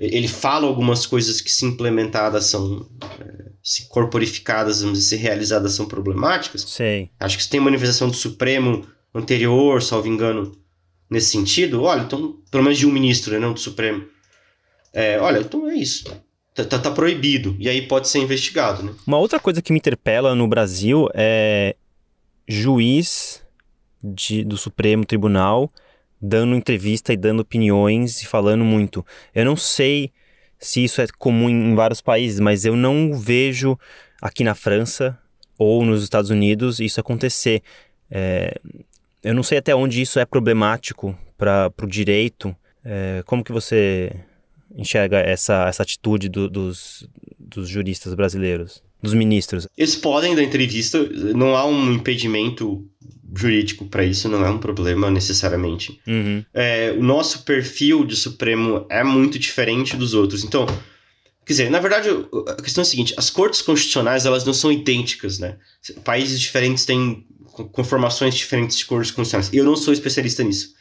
[0.00, 2.88] ele fala algumas coisas que se implementadas são
[3.20, 6.62] é, se corporificadas, vamos dizer, se realizadas são problemáticas.
[6.62, 7.10] Sim.
[7.20, 10.56] Acho que se tem manifestação do Supremo anterior, salvo engano,
[11.10, 14.06] nesse sentido, olha, então, pelo menos de um ministro, né, não do Supremo.
[14.92, 16.04] É, olha, então é isso.
[16.54, 17.54] Tá, tá, tá, proibido.
[17.58, 18.94] E aí pode ser investigado, né?
[19.06, 21.76] Uma outra coisa que me interpela no Brasil é
[22.48, 23.42] juiz
[24.02, 25.70] de, do Supremo Tribunal
[26.20, 29.04] dando entrevista e dando opiniões e falando muito.
[29.34, 30.12] Eu não sei
[30.58, 33.78] se isso é comum em vários países, mas eu não vejo
[34.20, 35.18] aqui na França
[35.58, 37.62] ou nos Estados Unidos isso acontecer.
[38.10, 38.58] É,
[39.22, 42.54] eu não sei até onde isso é problemático para o direito.
[42.84, 44.12] É, como que você
[44.76, 49.66] enxerga essa, essa atitude do, dos, dos juristas brasileiros, dos ministros?
[49.76, 51.02] Eles podem dar entrevista,
[51.34, 52.86] não há um impedimento
[53.34, 56.00] jurídico para isso, não é um problema necessariamente.
[56.06, 56.44] Uhum.
[56.52, 60.44] É, o nosso perfil de Supremo é muito diferente dos outros.
[60.44, 60.66] Então,
[61.44, 62.08] quer dizer, na verdade,
[62.48, 65.56] a questão é a seguinte: as cortes constitucionais elas não são idênticas, né?
[66.04, 67.24] Países diferentes têm
[67.72, 69.52] conformações diferentes de cortes constitucionais.
[69.52, 70.74] Eu não sou especialista nisso.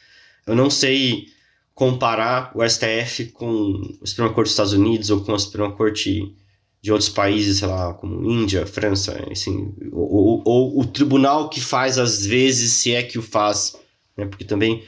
[0.48, 1.28] Eu não sei
[1.74, 6.36] comparar o STF com a Suprema Corte dos Estados Unidos ou com a Suprema Corte
[6.82, 11.60] de outros países, sei lá, como Índia, França, assim, ou, ou, ou, o tribunal que
[11.60, 13.76] faz às vezes, se é que o faz,
[14.16, 14.26] né?
[14.26, 14.84] Porque também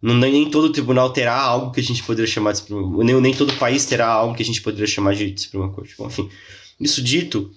[0.00, 3.34] não, nem todo tribunal terá algo que a gente poderia chamar de Suprema, nem, nem
[3.34, 5.94] todo país terá algo que a gente poderia chamar de Suprema Corte.
[5.98, 6.30] Bom, enfim,
[6.80, 7.50] isso dito,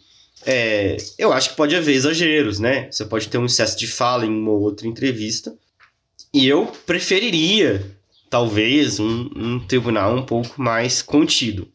[0.46, 2.92] é, eu acho que pode haver exageros, né?
[2.92, 5.56] Você pode ter um excesso de fala em uma ou outra entrevista,
[6.34, 7.96] e eu preferiria,
[8.30, 11.68] talvez, um, um tribunal um pouco mais contido.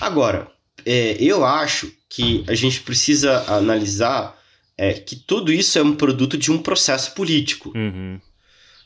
[0.00, 0.53] Agora,
[0.86, 4.40] é, eu acho que a gente precisa analisar
[4.76, 7.72] é, que tudo isso é um produto de um processo político.
[7.74, 8.20] Uhum.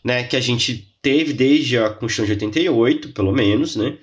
[0.04, 3.98] Né, que a gente teve desde a Constituição de 88, pelo menos, né?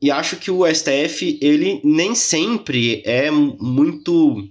[0.00, 4.46] E acho que o STF, ele nem sempre é muito,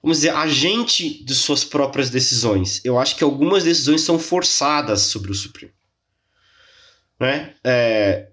[0.00, 2.80] vamos dizer, agente de suas próprias decisões.
[2.84, 5.72] Eu acho que algumas decisões são forçadas sobre o Supremo.
[7.18, 7.52] Né?
[7.64, 8.28] É,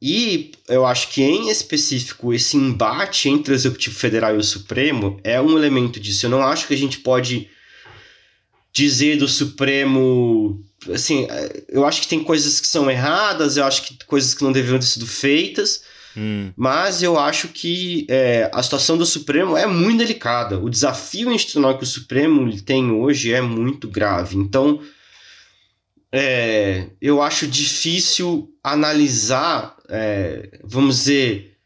[0.00, 5.18] e eu acho que, em específico, esse embate entre o Executivo Federal e o Supremo
[5.24, 6.26] é um elemento disso.
[6.26, 7.48] Eu não acho que a gente pode
[8.72, 10.62] dizer do Supremo.
[10.92, 11.26] Assim,
[11.68, 14.78] eu acho que tem coisas que são erradas, eu acho que coisas que não deveriam
[14.78, 15.82] ter sido feitas,
[16.14, 16.52] hum.
[16.54, 20.58] mas eu acho que é, a situação do Supremo é muito delicada.
[20.58, 24.36] O desafio institucional que o Supremo tem hoje é muito grave.
[24.36, 24.80] Então,
[26.12, 31.56] é, eu acho difícil analisar, é, vamos dizer,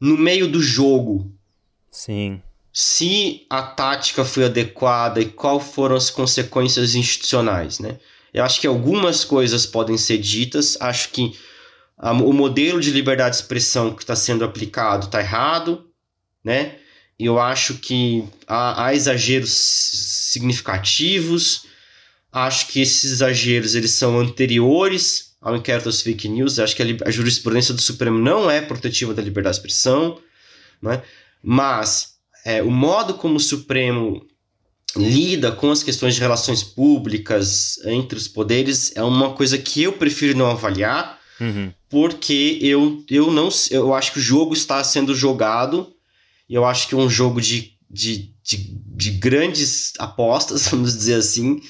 [0.00, 1.32] no meio do jogo.
[1.90, 2.42] Sim.
[2.72, 7.98] Se a tática foi adequada e quais foram as consequências institucionais, né?
[8.32, 10.76] Eu acho que algumas coisas podem ser ditas.
[10.80, 11.36] Acho que
[11.96, 15.86] a, o modelo de liberdade de expressão que está sendo aplicado está errado,
[16.44, 16.76] né?
[17.18, 21.66] Eu acho que há, há exageros significativos
[22.32, 26.58] Acho que esses exageros eles são anteriores ao inquérito das fake news.
[26.58, 30.20] Acho que a, a jurisprudência do Supremo não é protetiva da liberdade de expressão,
[30.82, 31.02] né?
[31.42, 34.26] mas é, o modo como o Supremo
[34.96, 39.92] lida com as questões de relações públicas entre os poderes é uma coisa que eu
[39.92, 41.72] prefiro não avaliar, uhum.
[41.88, 45.92] porque eu, eu não eu acho que o jogo está sendo jogado
[46.48, 51.14] e eu acho que é um jogo de, de, de, de grandes apostas, vamos dizer
[51.14, 51.60] assim,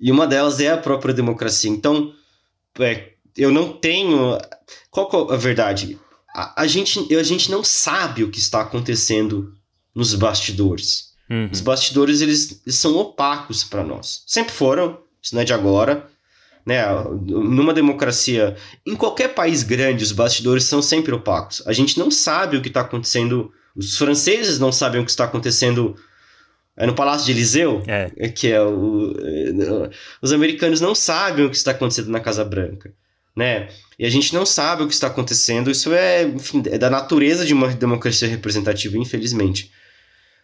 [0.00, 1.70] e uma delas é a própria democracia.
[1.70, 2.12] Então,
[2.78, 4.38] é, eu não tenho.
[4.90, 5.98] Qual é a verdade?
[6.34, 9.54] A, a, gente, a gente não sabe o que está acontecendo
[9.94, 11.08] nos bastidores.
[11.30, 11.50] Uhum.
[11.52, 14.22] Os bastidores eles, eles são opacos para nós.
[14.26, 16.08] Sempre foram, isso não é de agora.
[16.64, 16.82] Né?
[17.26, 21.62] Numa democracia, em qualquer país grande, os bastidores são sempre opacos.
[21.66, 23.52] A gente não sabe o que está acontecendo.
[23.74, 25.96] Os franceses não sabem o que está acontecendo
[26.78, 28.08] é no Palácio de Eliseu, é.
[28.16, 29.12] é que é o.
[29.18, 29.90] É,
[30.22, 32.94] os americanos não sabem o que está acontecendo na Casa Branca,
[33.36, 33.68] né?
[33.98, 35.72] E a gente não sabe o que está acontecendo.
[35.72, 39.72] Isso é, enfim, é da natureza de uma democracia representativa, infelizmente.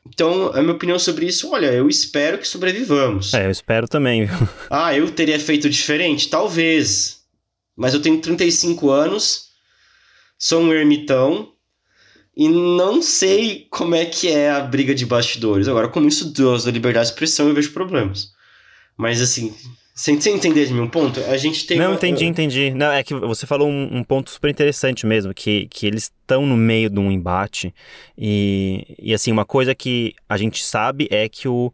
[0.06, 3.32] Então, a minha opinião sobre isso, olha, eu espero que sobrevivamos.
[3.32, 4.28] É, eu espero também.
[4.68, 6.28] ah, eu teria feito diferente?
[6.28, 7.22] Talvez.
[7.76, 9.50] Mas eu tenho 35 anos,
[10.36, 11.53] sou um ermitão,
[12.36, 15.68] e não sei como é que é a briga de bastidores.
[15.68, 18.32] Agora, como isso da liberdade de expressão, eu vejo problemas.
[18.96, 19.54] Mas assim,
[19.94, 21.78] sem você entender de mim um ponto, a gente tem.
[21.78, 21.94] Não, uma...
[21.94, 22.70] entendi, entendi.
[22.74, 26.44] Não, é que você falou um, um ponto super interessante mesmo, que, que eles estão
[26.44, 27.72] no meio de um embate.
[28.18, 31.72] E, e assim, uma coisa que a gente sabe é que o,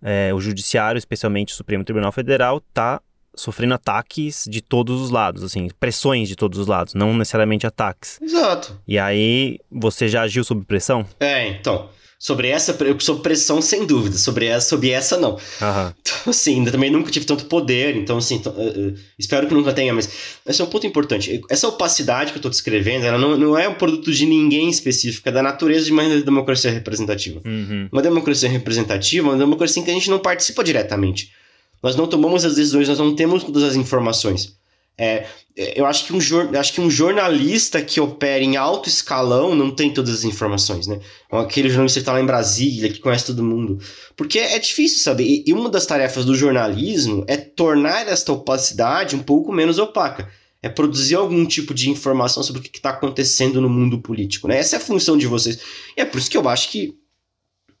[0.00, 3.00] é, o Judiciário, especialmente o Supremo Tribunal Federal, está
[3.40, 8.18] sofrendo ataques de todos os lados, assim, pressões de todos os lados, não necessariamente ataques.
[8.20, 8.78] Exato.
[8.86, 11.06] E aí, você já agiu sob pressão?
[11.18, 11.88] É, então.
[12.22, 14.18] Sobre essa, sob pressão, sem dúvida.
[14.18, 15.38] Sobre essa, sobre essa não.
[15.62, 15.94] Aham.
[16.02, 19.94] Então, assim, também nunca tive tanto poder, então, assim, uh, uh, espero que nunca tenha,
[19.94, 21.40] mas esse é um ponto importante.
[21.48, 25.26] Essa opacidade que eu estou descrevendo, ela não, não é um produto de ninguém específico,
[25.30, 27.40] é da natureza de uma democracia representativa.
[27.42, 27.88] Uhum.
[27.90, 31.32] Uma democracia representativa é uma democracia em que a gente não participa diretamente.
[31.82, 34.58] Nós não tomamos as decisões, nós não temos todas as informações.
[35.02, 36.18] É, eu acho que, um,
[36.58, 41.00] acho que um jornalista que opera em alto escalão não tem todas as informações, né?
[41.30, 43.78] Aquele jornalista que está lá em Brasília, que conhece todo mundo.
[44.14, 45.42] Porque é difícil saber.
[45.46, 50.28] E uma das tarefas do jornalismo é tornar esta opacidade um pouco menos opaca.
[50.62, 54.58] É produzir algum tipo de informação sobre o que está acontecendo no mundo político, né?
[54.58, 55.58] Essa é a função de vocês.
[55.96, 56.94] E é por isso que eu acho que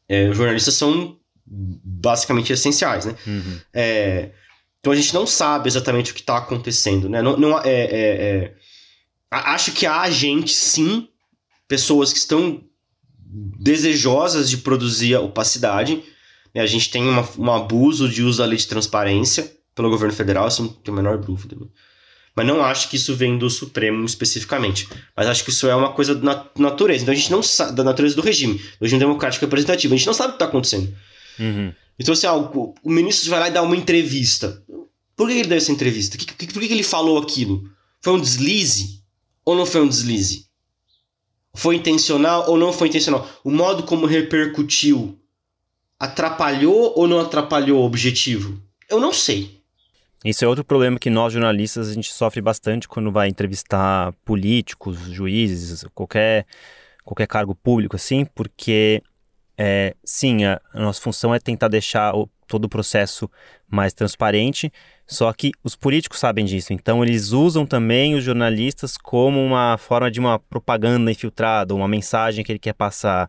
[0.08, 1.19] é, jornalistas são
[1.50, 3.16] basicamente essenciais, né?
[3.26, 3.60] Uhum.
[3.74, 4.30] É,
[4.78, 7.20] então a gente não sabe exatamente o que está acontecendo, né?
[7.20, 8.54] Não, não é, é, é,
[9.30, 11.08] acho que há gente, sim,
[11.68, 12.62] pessoas que estão
[13.58, 16.02] desejosas de produzir opacidade.
[16.54, 16.62] Né?
[16.62, 20.48] A gente tem uma, um abuso de uso da lei de transparência pelo governo federal,
[20.48, 21.56] isso não tem a menor dúvida.
[21.58, 21.66] Né?
[22.34, 24.88] Mas não acho que isso vem do Supremo especificamente.
[25.16, 27.02] Mas acho que isso é uma coisa da natureza.
[27.02, 29.94] Então a gente não sabe, da natureza do regime, do regime democrático representativo.
[29.94, 30.92] A gente não sabe o que está acontecendo.
[31.40, 31.72] Uhum.
[31.98, 34.62] Então, assim, ah, o, o ministro vai lá e dá uma entrevista.
[35.16, 36.16] Por que ele deu essa entrevista?
[36.16, 37.68] Que, que, por que ele falou aquilo?
[38.00, 39.02] Foi um deslize
[39.44, 40.46] ou não foi um deslize?
[41.52, 43.28] Foi intencional ou não foi intencional?
[43.44, 45.18] O modo como repercutiu
[45.98, 48.62] atrapalhou ou não atrapalhou o objetivo?
[48.88, 49.60] Eu não sei.
[50.24, 54.98] Isso é outro problema que nós jornalistas a gente sofre bastante quando vai entrevistar políticos,
[55.10, 56.46] juízes, qualquer
[57.04, 59.02] qualquer cargo público assim, porque
[59.62, 63.30] é, sim, a, nossa função é tentar deixar o, todo o processo
[63.68, 64.72] mais transparente,
[65.06, 70.10] só que os políticos sabem disso, então eles usam também os jornalistas como uma forma
[70.10, 73.28] de uma propaganda infiltrada, uma mensagem que ele quer passar.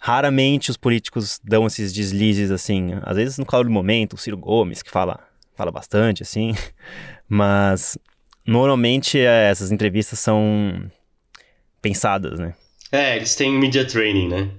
[0.00, 4.38] Raramente os políticos dão esses deslizes assim, às vezes no calor do momento, o Ciro
[4.38, 5.20] Gomes que fala,
[5.54, 6.54] fala bastante assim,
[7.28, 7.98] mas
[8.46, 10.90] normalmente é, essas entrevistas são
[11.82, 12.54] pensadas, né?
[12.90, 14.50] É, eles têm media training, né?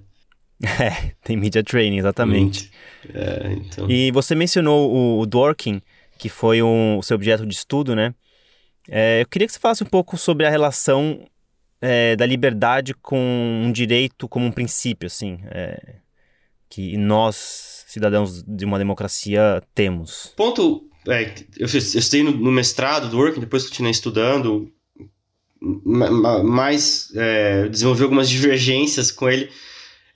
[0.82, 2.70] É, tem media training, exatamente.
[3.14, 3.90] É, então...
[3.90, 5.82] E você mencionou o, o Dworkin,
[6.18, 8.14] que foi um, o seu objeto de estudo, né?
[8.90, 11.26] É, eu queria que você falasse um pouco sobre a relação
[11.82, 13.18] é, da liberdade com
[13.64, 15.96] um direito como um princípio, assim, é,
[16.70, 20.34] que nós, cidadãos de uma democracia, temos.
[20.36, 24.72] Ponto, é, eu, estudei no, no, mestrado do Working, depois continuei estudando,
[25.62, 29.50] mas é, desenvolvi algumas divergências com ele.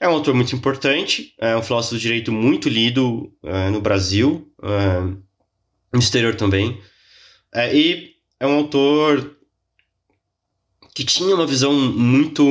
[0.04, 4.52] É um autor muito importante, é um filósofo do direito muito lido é, no Brasil,
[4.62, 5.00] é,
[5.94, 6.78] no exterior também.
[7.56, 9.38] É, e é um autor
[10.94, 12.44] que tinha uma visão muito,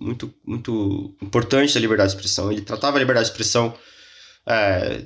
[0.00, 2.50] muito, muito importante da liberdade de expressão.
[2.50, 3.78] Ele tratava a liberdade de expressão
[4.44, 5.04] é,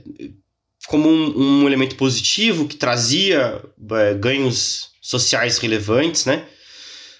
[0.86, 6.48] como um, um, elemento positivo que trazia é, ganhos sociais relevantes, né?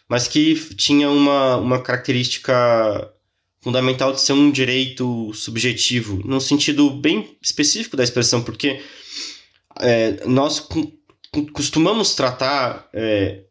[0.08, 3.12] Mas que tinha uma, uma característica
[3.66, 8.80] fundamental de ser um direito subjetivo, num sentido bem específico da expressão, porque
[9.80, 10.64] é, nós
[11.52, 13.42] costumamos tratar é,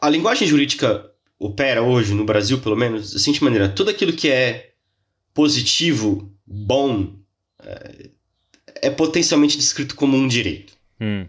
[0.00, 1.04] a linguagem jurídica
[1.36, 4.70] opera hoje, no Brasil pelo menos, da seguinte maneira: tudo aquilo que é
[5.34, 7.12] positivo, bom,
[7.64, 8.10] é,
[8.82, 10.74] é potencialmente descrito como um direito.
[11.00, 11.26] Hum.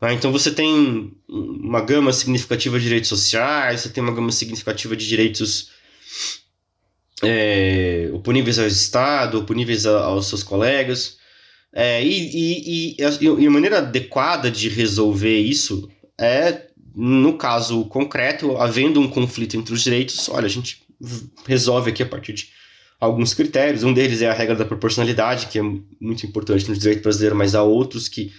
[0.00, 4.96] Ah, então você tem uma gama significativa de direitos sociais, você tem uma gama significativa
[4.96, 5.78] de direitos
[7.22, 11.18] é, oponíveis ao Estado, oponíveis a, aos seus colegas.
[11.72, 18.56] É, e, e, e, e a maneira adequada de resolver isso é no caso concreto,
[18.56, 20.82] havendo um conflito entre os direitos, olha, a gente
[21.46, 22.48] resolve aqui a partir de
[22.98, 23.84] alguns critérios.
[23.84, 27.54] Um deles é a regra da proporcionalidade, que é muito importante no direito brasileiro, mas
[27.54, 28.32] há outros que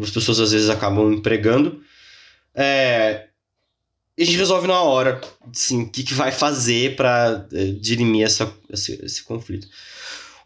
[0.00, 1.82] as pessoas às vezes acabam empregando.
[2.54, 3.27] É,
[4.18, 8.26] e a gente resolve na hora, assim, o que, que vai fazer para é, dirimir
[8.26, 9.68] essa, esse, esse conflito.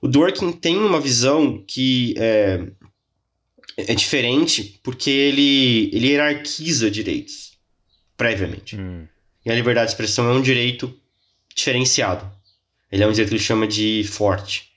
[0.02, 2.66] O Dworkin tem uma visão que é,
[3.78, 7.52] é diferente porque ele, ele hierarquiza direitos
[8.14, 8.76] previamente.
[8.76, 9.08] Hum.
[9.42, 10.94] E a liberdade de expressão é um direito
[11.54, 12.30] diferenciado.
[12.90, 14.68] Ele é um direito que ele chama de forte,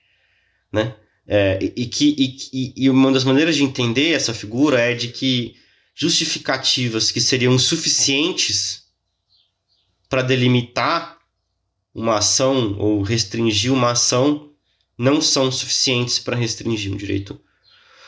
[0.71, 0.95] né?
[1.27, 2.15] É, e, que,
[2.53, 5.55] e, e uma das maneiras de entender essa figura é de que
[5.93, 8.84] justificativas que seriam suficientes
[10.15, 11.17] para delimitar
[11.93, 14.49] uma ação ou restringir uma ação
[14.97, 17.37] não são suficientes para restringir um direito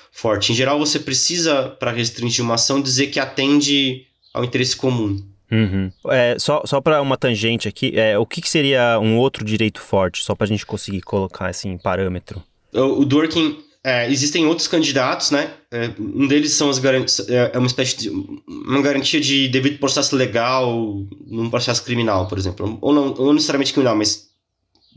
[0.09, 0.53] forte.
[0.53, 5.21] Em geral, você precisa, para restringir uma ação, dizer que atende ao interesse comum.
[5.51, 5.91] Uhum.
[6.07, 9.81] É, só só para uma tangente aqui, é, o que, que, seria um outro direito
[9.81, 12.41] forte, só para a gente conseguir colocar assim, parâmetro?
[12.71, 15.53] O, o Durkin, é, existem outros candidatos, né?
[15.71, 19.79] É, um deles são as garantias, é, é uma espécie de uma garantia de devido
[19.79, 24.27] processo legal num processo criminal, por exemplo, ou não, não necessariamente criminal, mas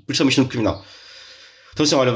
[0.08, 0.84] principalmente no criminal.
[1.72, 2.12] Então assim, olha,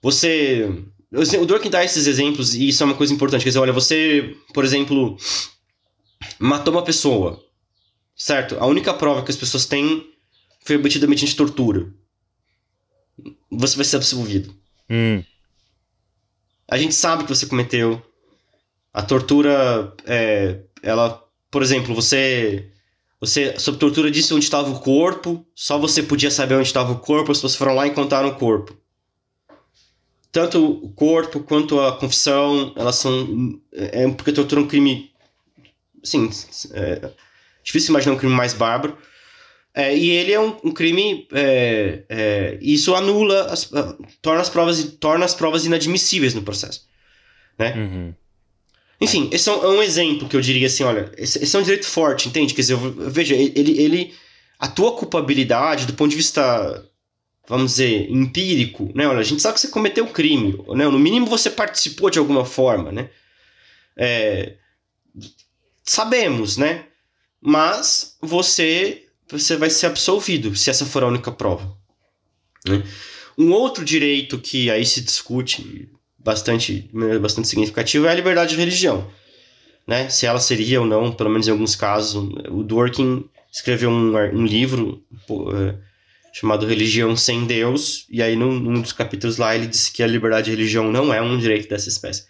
[0.00, 0.70] você
[1.10, 3.42] o Durkheim dá esses exemplos e isso é uma coisa importante.
[3.42, 5.16] Quer dizer, olha, você, por exemplo,
[6.38, 7.44] matou uma pessoa,
[8.14, 8.56] certo?
[8.60, 10.06] A única prova que as pessoas têm
[10.60, 11.92] foi obtida mediante tortura.
[13.50, 14.54] Você vai ser absolvido.
[14.88, 15.24] Hum.
[16.70, 18.02] A gente sabe que você cometeu.
[18.92, 22.70] A tortura, é, ela, por exemplo, você,
[23.20, 25.46] você sob tortura disse onde estava o corpo.
[25.54, 27.32] Só você podia saber onde estava o corpo.
[27.32, 28.76] As pessoas foram lá e contaram o corpo
[30.30, 33.60] tanto o corpo quanto a confissão, elas são.
[33.72, 35.10] É, é porque a tortura é um crime.
[36.02, 36.30] Sim,
[36.72, 37.10] é
[37.62, 38.96] difícil imaginar um crime mais bárbaro.
[39.74, 41.26] É, e ele é um, um crime.
[41.32, 43.70] É, é, isso anula, as,
[44.20, 46.86] torna, as provas, torna as provas inadmissíveis no processo.
[47.58, 47.74] Né?
[47.74, 48.14] Uhum.
[49.00, 51.58] Enfim, esse é um, é um, exemplo que eu diria assim, olha, esse, esse, é
[51.58, 52.52] um direito forte, entende?
[52.52, 52.76] Quer dizer,
[53.08, 54.14] veja, ele, ele,
[54.58, 56.84] a tua culpabilidade do ponto de vista,
[57.46, 59.06] vamos dizer, empírico, né?
[59.06, 60.84] Olha, a gente sabe que você cometeu crime, né?
[60.88, 63.08] No mínimo você participou de alguma forma, né?
[63.96, 64.54] É,
[65.84, 66.86] sabemos, né?
[67.40, 71.76] Mas você, você vai ser absolvido se essa for a única prova.
[72.66, 72.82] Né?
[73.36, 79.10] Um outro direito que aí se discute bastante, bastante significativo é a liberdade de religião.
[79.86, 80.08] Né?
[80.08, 82.30] Se ela seria ou não, pelo menos em alguns casos.
[82.50, 85.02] O Dworkin escreveu um, um livro
[85.54, 85.76] é,
[86.32, 90.06] chamado Religião Sem Deus, e aí num, num, dos capítulos lá ele disse que a
[90.06, 92.26] liberdade de religião não é um direito dessa espécie.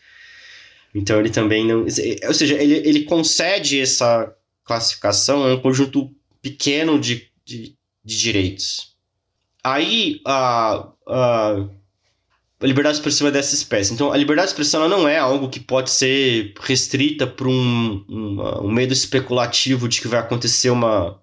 [0.94, 1.80] Então ele também não.
[1.82, 4.32] Ou seja, ele, ele concede essa
[4.64, 8.97] classificação a um conjunto pequeno de, de, de direitos.
[9.62, 11.68] Aí a, a
[12.61, 13.95] a liberdade de expressão é dessa espécie.
[13.95, 18.66] Então, a liberdade de expressão não é algo que pode ser restrita por um, um,
[18.66, 21.20] um, medo especulativo de que vai acontecer uma,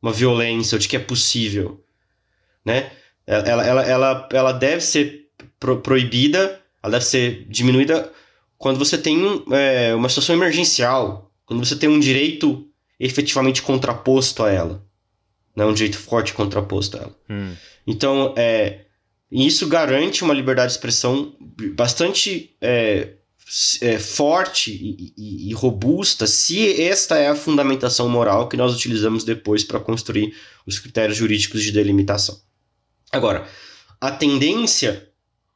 [0.00, 1.84] uma violência ou de que é possível.
[2.64, 2.92] Né?
[3.26, 5.28] Ela, ela, ela, ela deve ser
[5.58, 8.12] pro, proibida, ela deve ser diminuída
[8.56, 12.67] quando você tem é, uma situação emergencial, quando você tem um direito
[12.98, 14.84] efetivamente contraposto a ela.
[15.54, 15.64] Né?
[15.64, 17.16] Um direito forte contraposto a ela.
[17.28, 17.54] Hum.
[17.86, 18.84] Então, é
[19.30, 21.34] isso garante uma liberdade de expressão
[21.74, 23.12] bastante é,
[23.82, 29.24] é, forte e, e, e, robusta se esta é a fundamentação moral que nós utilizamos
[29.24, 30.34] depois para construir
[30.66, 32.40] os critérios jurídicos de delimitação.
[33.12, 33.46] Agora,
[34.00, 35.08] a tendência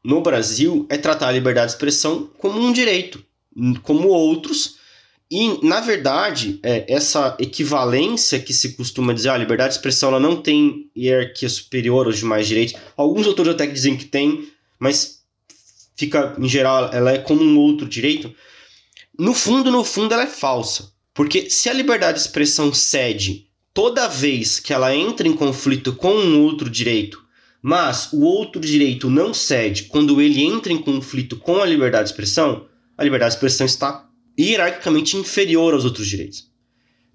[0.04, 3.24] no Brasil é tratar a liberdade de expressão como um direito,
[3.82, 4.76] como outros,
[5.34, 10.10] e, na verdade, é, essa equivalência que se costuma dizer, ah, a liberdade de expressão
[10.10, 12.78] ela não tem hierarquia superior aos demais direitos.
[12.94, 14.46] Alguns autores até dizem que tem,
[14.78, 15.22] mas
[15.96, 18.30] fica, em geral, ela é como um outro direito.
[19.18, 20.92] No fundo, no fundo, ela é falsa.
[21.14, 26.12] Porque se a liberdade de expressão cede toda vez que ela entra em conflito com
[26.12, 27.24] um outro direito,
[27.62, 32.10] mas o outro direito não cede quando ele entra em conflito com a liberdade de
[32.10, 32.66] expressão,
[32.98, 36.50] a liberdade de expressão está hierarquicamente inferior aos outros direitos.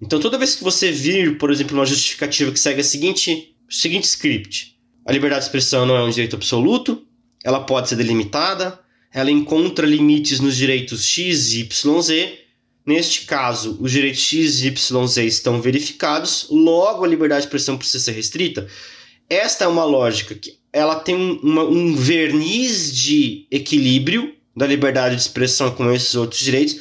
[0.00, 3.74] Então, toda vez que você vir, por exemplo, uma justificativa que segue a seguinte, o
[3.74, 7.04] seguinte script: a liberdade de expressão não é um direito absoluto,
[7.42, 8.78] ela pode ser delimitada,
[9.12, 12.38] ela encontra limites nos direitos X e YZ.
[12.86, 18.04] Neste caso, os direitos X e YZ estão verificados, logo a liberdade de expressão precisa
[18.04, 18.66] ser restrita.
[19.28, 25.22] Esta é uma lógica que ela tem uma, um verniz de equilíbrio da liberdade de
[25.22, 26.80] expressão com esses outros direitos,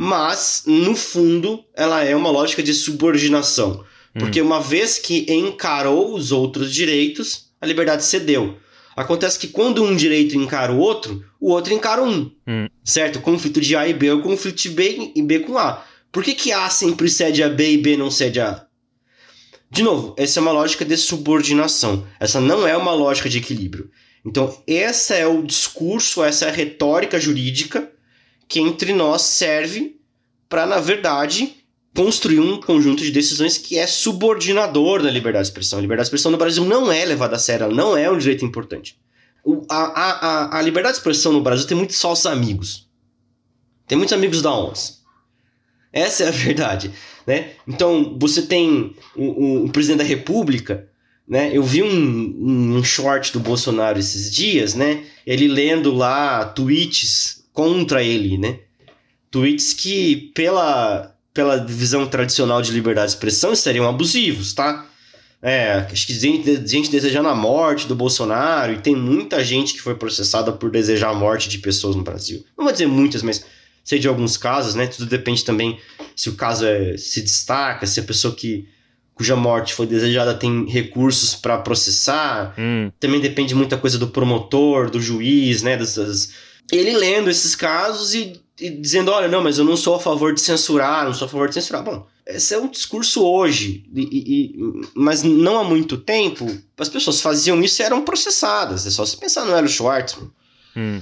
[0.00, 3.84] mas no fundo ela é uma lógica de subordinação.
[4.14, 4.46] Porque hum.
[4.46, 8.56] uma vez que encarou os outros direitos, a liberdade cedeu.
[8.94, 12.30] Acontece que quando um direito encara o outro, o outro encara um.
[12.46, 12.68] Hum.
[12.84, 13.16] Certo?
[13.16, 15.84] O conflito de A e B é o conflito de B e B com A.
[16.12, 18.66] Por que, que A sempre cede a B e B não cede a A?
[19.68, 22.06] De novo, essa é uma lógica de subordinação.
[22.20, 23.90] Essa não é uma lógica de equilíbrio.
[24.24, 27.90] Então, esse é o discurso, essa é a retórica jurídica
[28.48, 30.00] que entre nós serve
[30.48, 31.54] para, na verdade,
[31.94, 35.78] construir um conjunto de decisões que é subordinador da liberdade de expressão.
[35.78, 38.16] A liberdade de expressão no Brasil não é levada a sério, ela não é um
[38.16, 38.98] direito importante.
[39.44, 42.88] O, a, a, a, liberdade de expressão no Brasil tem muitos falsos amigos.
[43.86, 45.02] Tem muitos amigos da ONS.
[45.92, 46.92] Essa é a verdade.
[47.26, 47.52] Né?
[47.66, 50.88] Então, você tem o, o, presidente da República.
[51.26, 51.50] Né?
[51.52, 55.04] Eu vi um, um short do Bolsonaro esses dias, né?
[55.26, 58.60] Ele lendo lá tweets contra ele, né?
[59.32, 64.86] Tweets que, pela, pela visão tradicional de liberdade de expressão, seriam abusivos, tá?
[65.42, 69.80] É, acho que gente, gente desejando a morte do Bolsonaro, e tem muita gente que
[69.80, 72.44] foi processada por desejar a morte de pessoas no Brasil.
[72.56, 73.44] Não vou dizer muitas, mas
[73.82, 74.86] sei de alguns casos, né?
[74.86, 75.80] Tudo depende também
[76.14, 78.68] se o caso é, se destaca, se a pessoa que
[79.14, 82.54] cuja morte foi desejada tem recursos para processar.
[82.56, 82.92] Hum.
[83.00, 85.76] Também depende muita coisa do promotor, do juiz, né?
[85.76, 85.96] Das,
[86.70, 90.34] ele lendo esses casos e, e, dizendo: olha, não, mas eu não sou a favor
[90.34, 91.82] de censurar, não sou a favor de censurar.
[91.82, 96.46] Bom, esse é um discurso hoje, e, e, mas não há muito tempo
[96.76, 98.86] as pessoas faziam isso e eram processadas.
[98.86, 100.30] É só se pensar no Hélio Schwartzman.
[100.76, 101.00] Hum.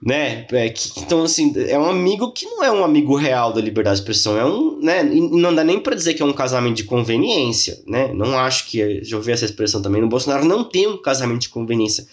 [0.00, 0.46] Né?
[0.52, 3.96] É, que, então, assim, é um amigo que não é um amigo real da liberdade
[3.96, 4.38] de expressão.
[4.38, 4.80] É um.
[4.80, 5.04] Né?
[5.04, 7.82] E não dá nem para dizer que é um casamento de conveniência.
[7.84, 8.12] Né?
[8.14, 9.02] Não acho que.
[9.02, 10.00] Já ouvi essa expressão também.
[10.00, 12.06] No Bolsonaro não tem um casamento de conveniência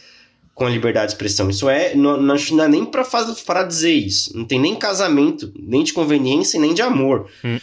[0.56, 1.49] com a liberdade de expressão.
[1.49, 4.36] Isso é, não, não dá nem para dizer isso.
[4.36, 7.30] Não tem nem casamento, nem de conveniência, nem de amor.
[7.43, 7.60] Hum.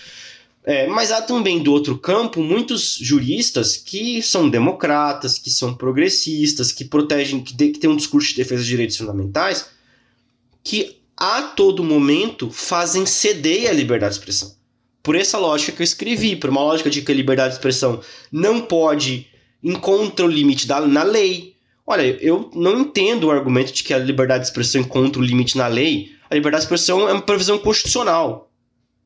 [0.64, 6.70] É, mas há também do outro campo muitos juristas que são democratas, que são progressistas,
[6.70, 9.66] que protegem, que, de, que têm um discurso de defesa de direitos fundamentais,
[10.62, 14.54] que a todo momento fazem ceder à liberdade de expressão.
[15.02, 18.00] Por essa lógica que eu escrevi, por uma lógica de que a liberdade de expressão
[18.30, 19.26] não pode
[19.62, 21.51] encontra o limite da, na lei.
[21.86, 25.58] Olha, eu não entendo o argumento de que a liberdade de expressão encontra o limite
[25.58, 26.12] na lei.
[26.30, 28.50] A liberdade de expressão é uma previsão constitucional.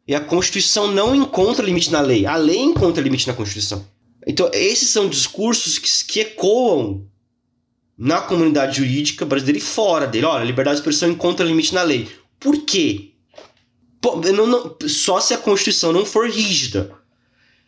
[0.07, 2.27] E a Constituição não encontra limite na lei.
[2.27, 3.85] A lei encontra limite na Constituição.
[4.27, 7.07] Então, esses são discursos que, que ecoam
[7.99, 10.27] na comunidade jurídica brasileira e fora dele.
[10.27, 12.09] Olha, a liberdade de expressão encontra limite na lei.
[12.39, 13.13] Por quê?
[14.01, 16.95] Pô, não, não, só se a Constituição não for rígida.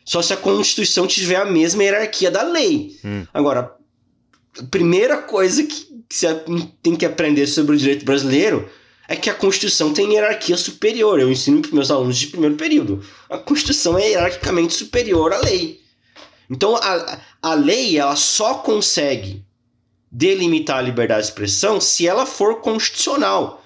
[0.05, 2.97] Só se a Constituição tiver a mesma hierarquia da lei.
[3.05, 3.27] Hum.
[3.33, 3.75] Agora,
[4.59, 6.43] a primeira coisa que, você
[6.83, 8.69] tem que aprender sobre o direito brasileiro
[9.07, 11.21] é que a Constituição tem hierarquia superior.
[11.21, 13.05] Eu ensino para meus alunos de primeiro período.
[13.29, 15.81] A Constituição é hierarquicamente superior à lei.
[16.51, 19.45] Então, a, a lei ela só consegue
[20.11, 23.63] delimitar a liberdade de expressão se ela for constitucional.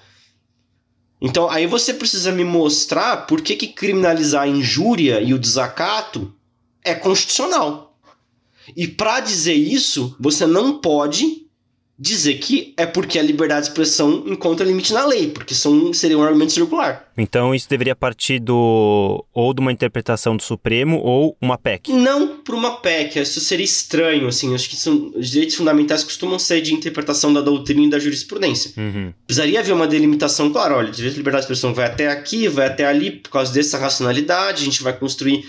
[1.21, 6.33] Então, aí você precisa me mostrar por que, que criminalizar a injúria e o desacato
[6.83, 7.92] é constitucional.
[8.75, 11.43] E para dizer isso, você não pode
[11.97, 16.17] dizer que é porque a liberdade de expressão encontra limite na lei, porque são, seria
[16.17, 17.07] um argumento circular.
[17.15, 21.93] Então isso deveria partir do ou de uma interpretação do Supremo ou uma PEC?
[21.93, 26.39] Não por uma PEC, isso seria estranho, assim, acho que são, os direitos fundamentais costumam
[26.39, 28.73] ser de interpretação da doutrina e da jurisprudência.
[28.75, 29.13] Uhum.
[29.27, 32.47] Precisaria haver uma delimitação, claro, olha, o direito de liberdade de expressão vai até aqui,
[32.47, 35.45] vai até ali, por causa dessa racionalidade, a gente vai construir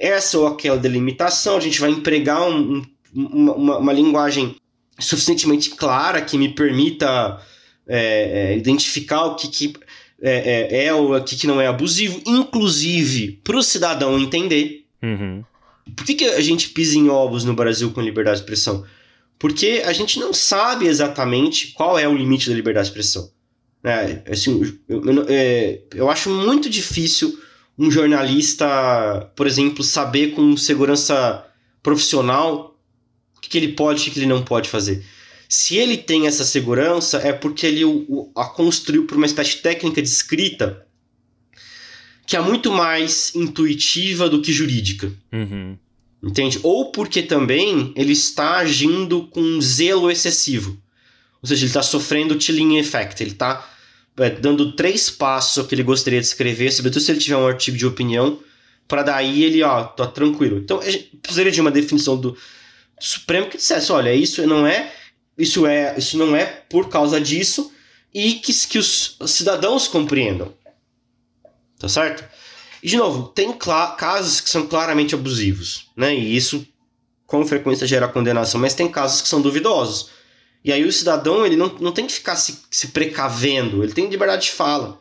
[0.00, 2.82] essa ou aquela delimitação, a gente vai empregar um,
[3.14, 4.56] um, uma, uma linguagem
[4.98, 7.40] suficientemente clara que me permita
[7.86, 9.72] é, é, identificar o que, que
[10.20, 14.84] é, é, é ou o que, que não é abusivo, inclusive para o cidadão entender.
[15.02, 15.44] Uhum.
[15.96, 18.84] Por que, que a gente pisa em ovos no Brasil com liberdade de expressão?
[19.38, 23.30] Porque a gente não sabe exatamente qual é o limite da liberdade de expressão.
[23.84, 27.38] É, assim, eu, eu, é, eu acho muito difícil
[27.78, 31.46] um jornalista, por exemplo, saber com segurança
[31.82, 32.76] profissional
[33.36, 35.04] o que ele pode e o que ele não pode fazer.
[35.48, 39.62] Se ele tem essa segurança, é porque ele o, a construiu por uma espécie de
[39.62, 40.84] técnica de escrita
[42.26, 45.10] que é muito mais intuitiva do que jurídica.
[45.32, 45.78] Uhum.
[46.22, 46.60] Entende?
[46.62, 50.78] Ou porque também ele está agindo com zelo excessivo.
[51.40, 53.22] Ou seja, ele está sofrendo chilling effect.
[53.22, 53.66] Ele está
[54.18, 57.76] é, dando três passos que ele gostaria de escrever, sobretudo se ele tiver um artigo
[57.76, 58.40] de opinião,
[58.86, 60.58] para daí ele, ó, tá tranquilo.
[60.58, 60.80] Então,
[61.22, 62.36] precisaria de uma definição do,
[63.00, 64.92] Supremo que dissesse, olha, isso não é,
[65.36, 67.72] isso é, isso não é por causa disso
[68.12, 70.52] e que, que os cidadãos compreendam.
[71.78, 72.24] Tá certo?
[72.82, 76.14] E de novo, tem casos que são claramente abusivos, né?
[76.14, 76.66] E isso
[77.24, 80.10] com frequência gera condenação, mas tem casos que são duvidosos.
[80.68, 84.06] E aí o cidadão ele não, não tem que ficar se, se precavendo, ele tem
[84.06, 85.00] liberdade de fala.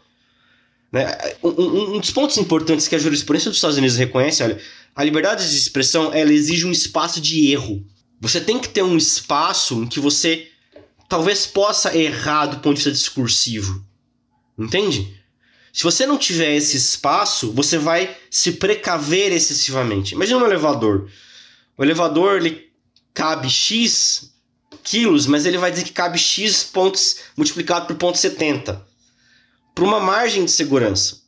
[0.90, 1.06] Né?
[1.44, 4.62] Um, um, dos pontos importantes que a jurisprudência dos Estados Unidos reconhece, olha,
[4.96, 7.86] a liberdade de expressão ela exige um espaço de erro.
[8.22, 10.48] Você tem que ter um espaço em que você
[11.10, 13.86] talvez possa errar do ponto de vista discursivo.
[14.58, 15.22] Entende?
[15.74, 20.16] Se você não tiver esse espaço, você vai se precaver excessivamente.
[20.16, 21.10] Imagina um elevador.
[21.78, 22.70] O elevador ele
[23.14, 24.37] cabe X
[24.88, 28.82] quilos, mas ele vai dizer que cabe X pontos multiplicado por ponto 70.
[29.76, 31.20] Por uma margem de segurança.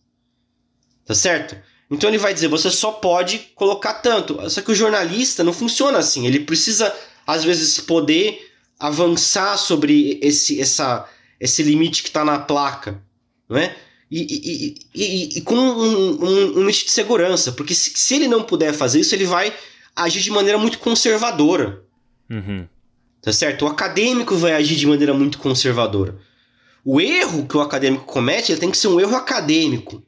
[1.06, 1.58] Tá certo?
[1.92, 4.50] Então ele vai dizer, você só pode colocar tanto.
[4.50, 6.26] Só que o jornalista não funciona assim.
[6.26, 6.96] Ele precisa,
[7.28, 8.50] às vezes, poder
[8.80, 11.08] avançar sobre esse, essa,
[11.38, 13.02] esse limite que está na placa.
[13.50, 13.76] Não é?
[14.10, 17.52] E, e, e, e com um, um, um, limite de segurança.
[17.52, 19.54] Porque se, se, ele não puder fazer isso, ele vai
[19.96, 21.84] agir de maneira muito conservadora.
[22.30, 22.68] Uhum.
[23.22, 23.66] Tá certo?
[23.66, 26.18] O acadêmico vai agir de maneira muito conservadora.
[26.84, 30.02] O erro que o acadêmico comete ele tem que ser um erro acadêmico.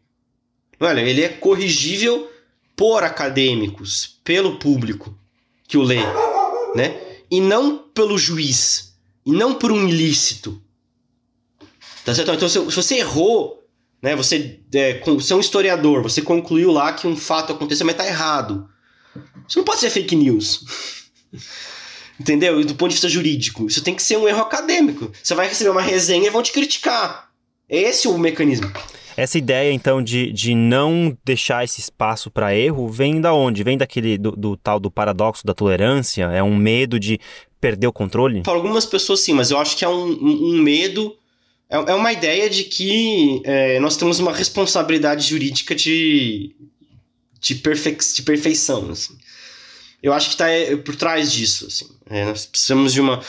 [0.79, 2.31] Olha, ele é corrigível
[2.75, 5.15] por acadêmicos, pelo público
[5.67, 5.99] que o lê,
[6.75, 6.99] né?
[7.29, 8.95] E não pelo juiz,
[9.25, 10.61] e não por um ilícito.
[12.03, 12.31] Tá certo?
[12.31, 13.63] Então, se você errou,
[14.01, 14.15] né?
[14.15, 18.07] Você é, você é um historiador, você concluiu lá que um fato aconteceu, mas tá
[18.07, 18.67] errado.
[19.47, 20.65] Isso não pode ser fake news.
[22.21, 22.61] Entendeu?
[22.61, 23.65] E do ponto de vista jurídico.
[23.65, 25.11] Isso tem que ser um erro acadêmico.
[25.23, 27.31] Você vai receber uma resenha e vão te criticar.
[27.67, 28.71] Esse é o mecanismo.
[29.17, 33.63] Essa ideia, então, de, de não deixar esse espaço para erro vem da onde?
[33.63, 36.25] Vem daquele do, do, tal do paradoxo da tolerância?
[36.25, 37.19] É um medo de
[37.59, 38.43] perder o controle?
[38.43, 41.17] Para algumas pessoas, sim, mas eu acho que é um, um, um medo.
[41.67, 46.55] É, é, uma ideia de que é, nós temos uma responsabilidade jurídica de,
[47.39, 48.91] de, perfe, de perfeição.
[48.91, 49.17] Assim.
[50.01, 51.67] Eu acho que está é, por trás disso.
[51.67, 51.89] Assim.
[52.09, 53.21] É, nós precisamos de uma.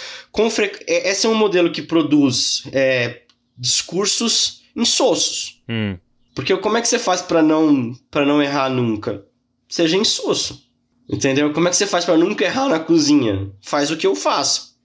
[0.51, 0.73] Fre...
[0.87, 3.23] É, esse é um modelo que produz é,
[3.57, 5.63] discursos insossos.
[5.69, 5.99] Hum.
[6.35, 9.25] Porque como é que você faz para não para não errar nunca?
[9.69, 10.67] Seja insosso.
[11.09, 11.53] Entendeu?
[11.53, 13.51] Como é que você faz para nunca errar na cozinha?
[13.61, 14.77] Faz o que eu faço.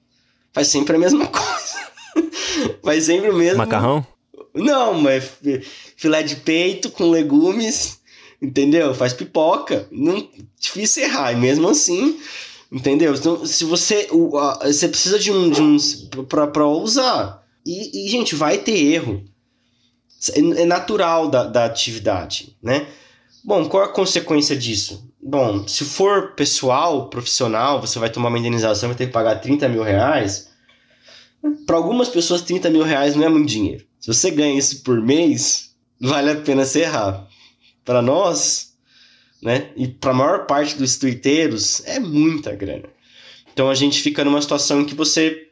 [0.51, 1.91] Faz sempre a mesma coisa.
[2.83, 3.57] faz sempre o mesmo.
[3.57, 4.05] Macarrão?
[4.53, 5.31] Não, mas
[5.95, 7.96] filé de peito com legumes,
[8.41, 8.93] entendeu?
[8.93, 9.87] Faz pipoca.
[9.91, 10.27] Não
[10.59, 12.19] difícil errar, e mesmo assim,
[12.71, 13.13] entendeu?
[13.13, 17.43] Então, se você o, a, você precisa de um de uns para para usar.
[17.65, 19.23] E, e, gente, vai ter erro.
[20.33, 22.87] É, é natural da, da atividade, né?
[23.43, 25.07] Bom, qual a consequência disso?
[25.21, 29.67] Bom, se for pessoal, profissional, você vai tomar uma indenização, vai ter que pagar 30
[29.69, 30.49] mil reais.
[31.65, 33.85] Para algumas pessoas, 30 mil reais não é muito dinheiro.
[33.99, 37.27] Se você ganha isso por mês, vale a pena você errar.
[37.87, 38.73] Para nós,
[39.41, 39.69] né?
[39.77, 42.83] E para a maior parte dos twitteiros, é muita grana.
[43.53, 45.47] Então a gente fica numa situação em que você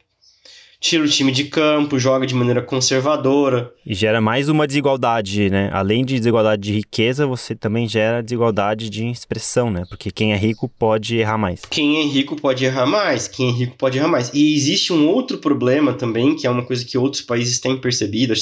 [0.81, 3.73] tira o time de campo, joga de maneira conservadora.
[3.85, 5.69] E gera mais uma desigualdade, né?
[5.71, 9.83] Além de desigualdade de riqueza, você também gera desigualdade de expressão, né?
[9.87, 11.61] Porque quem é rico pode errar mais.
[11.69, 14.29] Quem é rico pode errar mais, quem é rico pode errar mais.
[14.33, 18.33] E existe um outro problema também, que é uma coisa que outros países têm percebido.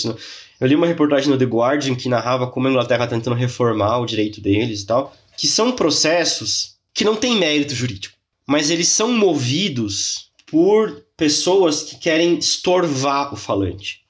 [0.64, 4.00] Eu li uma reportagem no The Guardian que narrava como a Inglaterra está tentando reformar
[4.00, 8.16] o direito deles e tal, que são processos que não têm mérito jurídico,
[8.48, 14.04] mas eles são movidos por pessoas que querem estorvar o falante.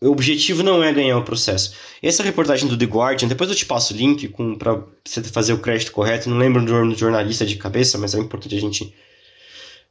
[0.00, 1.74] O objetivo não é ganhar o processo.
[2.02, 5.60] Essa reportagem do The Guardian, depois eu te passo o link para você fazer o
[5.60, 6.28] crédito correto.
[6.28, 8.92] Não lembro do jornalista de cabeça, mas é importante a gente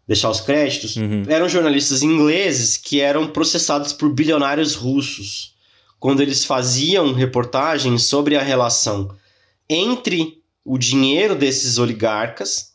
[0.06, 0.98] deixar os créditos.
[0.98, 1.24] Uhum.
[1.30, 5.56] Eram jornalistas ingleses que eram processados por bilionários russos
[6.00, 9.16] quando eles faziam reportagens sobre a relação
[9.70, 12.74] entre o dinheiro desses oligarcas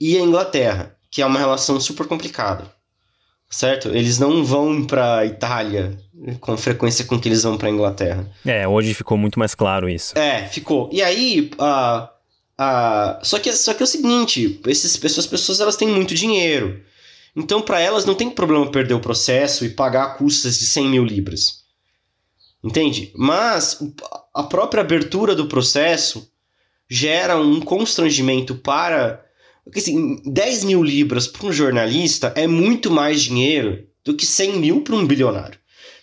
[0.00, 2.78] e a Inglaterra, que é uma relação super complicada
[3.50, 3.88] certo?
[3.88, 5.98] Eles não vão para Itália
[6.40, 8.28] com frequência com que eles vão para Inglaterra.
[8.44, 10.18] É, hoje ficou muito mais claro isso.
[10.18, 10.90] É, ficou.
[10.92, 11.50] E aí,
[13.22, 16.82] só que só que é o seguinte, esses, essas pessoas elas têm muito dinheiro.
[17.36, 21.04] Então, para elas não tem problema perder o processo e pagar custas de 100 mil
[21.04, 21.62] libras.
[22.62, 23.12] Entende?
[23.14, 23.78] Mas
[24.34, 26.30] a própria abertura do processo
[26.90, 29.24] gera um constrangimento para
[29.68, 34.58] porque assim, 10 mil libras para um jornalista é muito mais dinheiro do que 100
[34.58, 35.58] mil para um bilionário.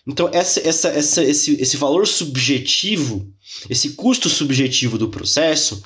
[0.05, 3.27] Então, essa, essa, essa, esse, esse valor subjetivo,
[3.67, 5.83] esse custo subjetivo do processo,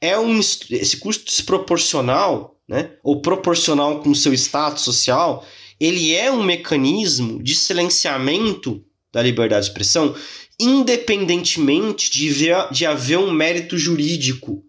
[0.00, 5.46] é um esse custo desproporcional, né, ou proporcional com o seu status social,
[5.78, 10.14] ele é um mecanismo de silenciamento da liberdade de expressão,
[10.58, 14.64] independentemente de, de haver um mérito jurídico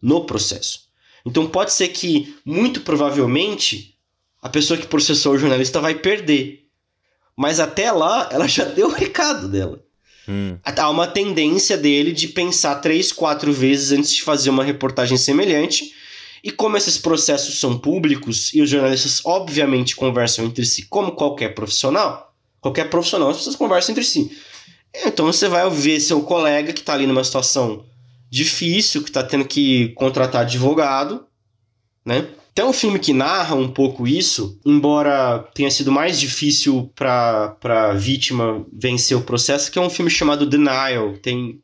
[0.00, 0.88] no processo.
[1.24, 3.96] Então pode ser que, muito provavelmente,
[4.40, 6.66] a pessoa que processou o jornalista vai perder.
[7.36, 9.82] Mas até lá, ela já deu o recado dela.
[10.28, 10.58] Hum.
[10.64, 15.92] Há uma tendência dele de pensar três, quatro vezes antes de fazer uma reportagem semelhante.
[16.42, 21.54] E como esses processos são públicos e os jornalistas obviamente conversam entre si, como qualquer
[21.54, 22.29] profissional,
[22.60, 24.30] qualquer profissional, as pessoas conversam entre si.
[25.06, 27.84] Então você vai ouvir seu colega que está ali numa situação
[28.28, 31.26] difícil, que está tendo que contratar advogado,
[32.04, 32.28] né?
[32.54, 37.92] Tem um filme que narra um pouco isso, embora tenha sido mais difícil para a
[37.92, 41.16] vítima vencer o processo, que é um filme chamado Denial.
[41.18, 41.60] Tem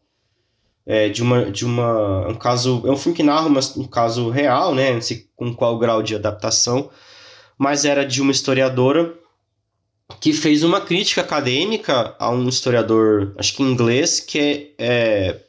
[0.87, 4.31] é, de uma de uma um caso é um filme que narra uma, um caso
[4.31, 4.95] real, né?
[4.95, 6.89] Não sei com qual grau de adaptação,
[7.59, 9.13] mas era de uma historiadora
[10.21, 15.41] que fez uma crítica acadêmica a um historiador, acho que inglês, que é, é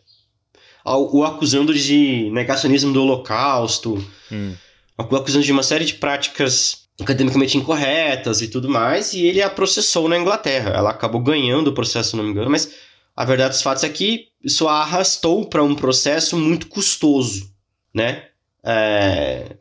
[0.86, 4.55] o acusando de negacionismo do Holocausto, hum.
[4.97, 9.49] o acusando de uma série de práticas academicamente incorretas e tudo mais, e ele a
[9.49, 10.72] processou na Inglaterra.
[10.72, 12.74] Ela acabou ganhando o processo, se não me engano, mas
[13.16, 17.51] a verdade dos fatos é que isso a arrastou para um processo muito custoso,
[17.93, 18.26] né?
[18.64, 19.58] É...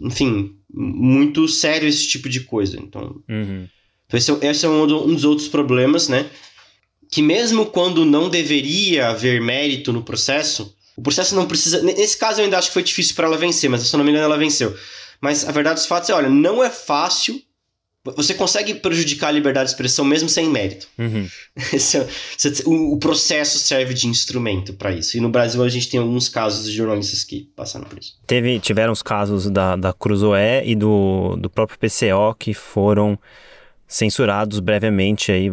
[0.00, 2.78] Enfim, muito sério esse tipo de coisa.
[2.78, 3.68] Então, uhum.
[4.16, 6.28] Então esse, é, esse é um dos outros problemas, né?
[7.14, 11.80] que mesmo quando não deveria haver mérito no processo, o processo não precisa.
[11.80, 14.04] Nesse caso eu ainda acho que foi difícil para ela vencer, mas se eu não
[14.04, 14.76] me engano ela venceu.
[15.20, 17.40] Mas a verdade dos fatos é, olha, não é fácil.
[18.16, 20.88] Você consegue prejudicar a liberdade de expressão mesmo sem mérito.
[20.98, 21.28] Uhum.
[21.56, 25.16] É o, o, processo serve de instrumento para isso.
[25.16, 28.18] E no Brasil a gente tem alguns casos de jornalistas que passaram por isso.
[28.26, 33.16] Teve, tiveram os casos da, da Cruzoé e do, do próprio PCO que foram
[33.94, 35.52] censurados brevemente aí.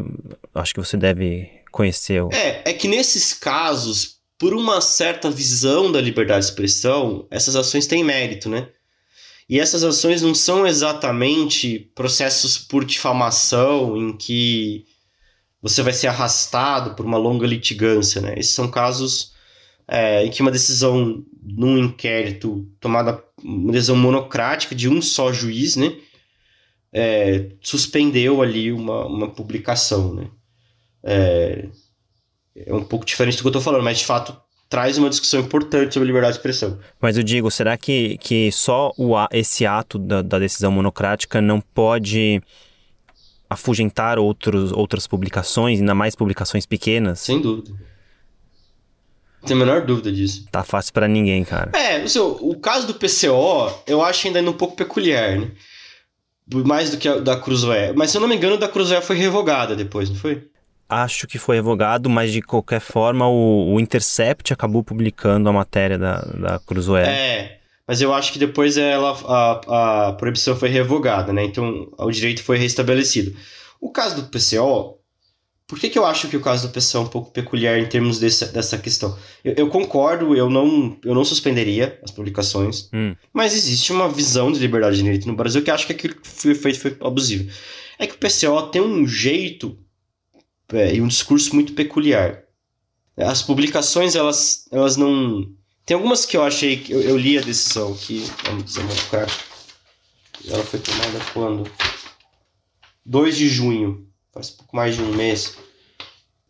[0.55, 2.23] Acho que você deve conhecer.
[2.23, 2.29] O...
[2.33, 7.85] É, é que nesses casos, por uma certa visão da liberdade de expressão, essas ações
[7.85, 8.67] têm mérito, né?
[9.47, 14.85] E essas ações não são exatamente processos por difamação em que
[15.61, 18.33] você vai ser arrastado por uma longa litigância, né?
[18.37, 19.33] Esses são casos
[19.87, 25.75] é, em que uma decisão num inquérito tomada, uma decisão monocrática de um só juiz,
[25.75, 25.93] né?
[26.93, 30.27] É, suspendeu ali uma, uma publicação, né?
[31.03, 31.69] É,
[32.55, 34.35] é um pouco diferente do que eu estou falando, mas de fato
[34.71, 36.79] traz uma discussão importante sobre liberdade de expressão.
[36.99, 41.59] Mas eu digo, será que, que só o, esse ato da, da decisão monocrática não
[41.59, 42.41] pode
[43.49, 47.19] afugentar outros, outras publicações, ainda mais publicações pequenas?
[47.19, 47.71] Sem dúvida.
[49.41, 50.45] Não tenho a menor dúvida disso.
[50.49, 51.71] Tá fácil para ninguém, cara.
[51.77, 55.51] É, o, seu, o caso do PCO, eu acho ainda um pouco peculiar, né?
[56.53, 57.93] Mais do que a da Cruzoé.
[57.93, 60.49] Mas se eu não me engano, da Cruzoé foi revogada depois, não foi?
[60.91, 65.97] acho que foi revogado, mas de qualquer forma o, o Intercept acabou publicando a matéria
[65.97, 67.07] da, da Cruzoé.
[67.07, 71.45] É, mas eu acho que depois ela, a, a proibição foi revogada, né?
[71.45, 73.33] Então o direito foi restabelecido.
[73.79, 74.97] O caso do PCO,
[75.71, 77.87] por que, que eu acho que o caso do PCO é um pouco peculiar em
[77.87, 79.17] termos desse, dessa questão?
[79.41, 83.15] Eu, eu, concordo, eu não, eu não suspenderia as publicações, hum.
[83.31, 86.27] mas existe uma visão de liberdade de direito no Brasil que acha que aquilo que
[86.27, 87.49] foi feito foi abusivo.
[87.97, 89.79] É que o PCO tem um jeito
[90.73, 92.43] é, e um discurso muito peculiar.
[93.15, 95.49] As publicações, elas, elas não.
[95.85, 96.91] Tem algumas que eu achei que.
[96.91, 98.29] Eu, eu li a decisão que.
[98.43, 98.83] Vamos dizer,
[100.49, 101.71] Ela foi tomada quando?
[103.05, 104.05] 2 de junho.
[104.33, 105.57] Faz pouco mais de um mês.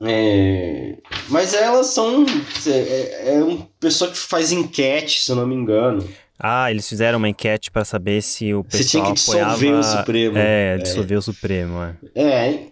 [0.03, 0.97] É,
[1.29, 2.25] mas elas são.
[2.65, 6.07] É, é, é uma pessoa que faz enquete, se eu não me engano.
[6.39, 9.79] Ah, eles fizeram uma enquete para saber se o pessoal Você tinha que dissolver apoiava...
[9.79, 10.37] o Supremo.
[10.37, 11.17] É, dissolver é.
[11.19, 11.95] o Supremo, é.
[12.15, 12.67] É,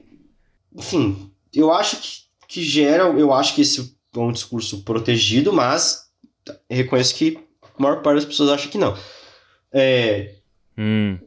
[0.76, 2.10] enfim, eu acho que,
[2.48, 6.10] que gera, eu acho que esse é um discurso protegido, mas
[6.68, 8.98] reconheço que a maior parte das pessoas acha que não.
[9.72, 10.34] É,
[10.76, 11.20] hum.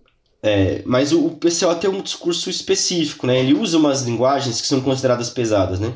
[0.43, 3.39] É, mas o, o PCO tem um discurso específico, né?
[3.39, 5.95] Ele usa umas linguagens que são consideradas pesadas, né?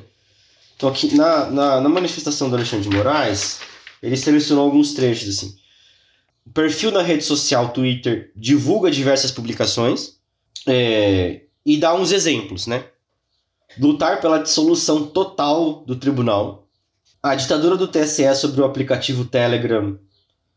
[0.76, 3.58] Então aqui na, na, na manifestação do Alexandre de Moraes,
[4.02, 5.56] ele selecionou alguns trechos assim.
[6.46, 10.16] O perfil na rede social Twitter divulga diversas publicações
[10.66, 12.84] é, e dá uns exemplos, né?
[13.78, 16.68] lutar pela dissolução total do tribunal,
[17.22, 19.98] a ditadura do TSE sobre o aplicativo Telegram,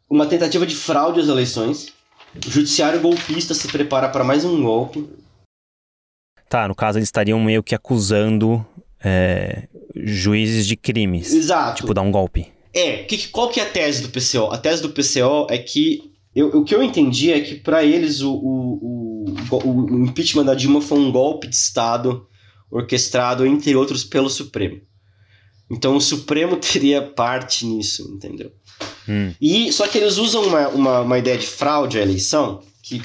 [0.09, 1.93] uma tentativa de fraude às eleições,
[2.35, 5.07] o judiciário golpista se prepara para mais um golpe.
[6.47, 8.65] Tá, no caso eles estariam meio que acusando
[9.03, 11.33] é, juízes de crimes.
[11.33, 11.81] Exato.
[11.81, 12.51] Tipo, dar um golpe.
[12.73, 14.51] É, que, qual que é a tese do PCO?
[14.51, 16.09] A tese do PCO é que.
[16.35, 20.53] Eu, o que eu entendi é que para eles o, o, o, o impeachment da
[20.53, 22.27] Dilma foi um golpe de Estado
[22.69, 24.79] orquestrado, entre outros, pelo Supremo.
[25.69, 28.51] Então o Supremo teria parte nisso, entendeu?
[29.09, 29.33] Hum.
[29.41, 33.01] E só que eles usam uma, uma, uma, ideia de fraude à eleição, que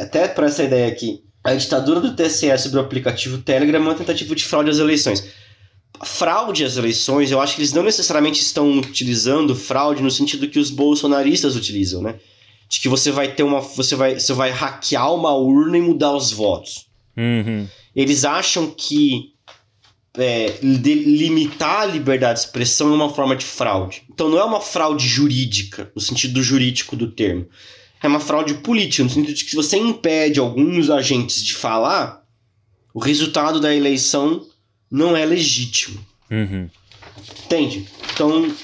[0.00, 3.94] até para essa ideia aqui, a ditadura do TSE sobre o aplicativo Telegram é uma
[3.94, 5.26] tentativa de fraude às eleições.
[6.02, 10.58] Fraude às eleições, eu acho que eles não necessariamente estão utilizando fraude no sentido que
[10.58, 12.16] os bolsonaristas utilizam, né?
[12.68, 13.60] De que você vai ter uma.
[13.60, 16.86] Você vai, você vai hackear uma urna e mudar os votos.
[17.16, 19.33] Uhum eles acham que
[20.16, 24.02] é, limitar a liberdade de expressão é uma forma de fraude.
[24.12, 27.46] Então não é uma fraude jurídica, no sentido jurídico do termo.
[28.02, 32.22] É uma fraude política, no sentido de que se você impede alguns agentes de falar,
[32.92, 34.46] o resultado da eleição
[34.90, 36.04] não é legítimo.
[36.30, 36.68] Uhum.
[37.44, 37.88] Entende?
[38.12, 38.54] Então,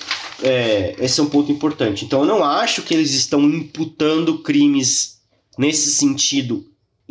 [0.43, 2.05] é, esse é um ponto importante.
[2.05, 5.21] Então, eu não acho que eles estão imputando crimes
[5.59, 6.67] nesse sentido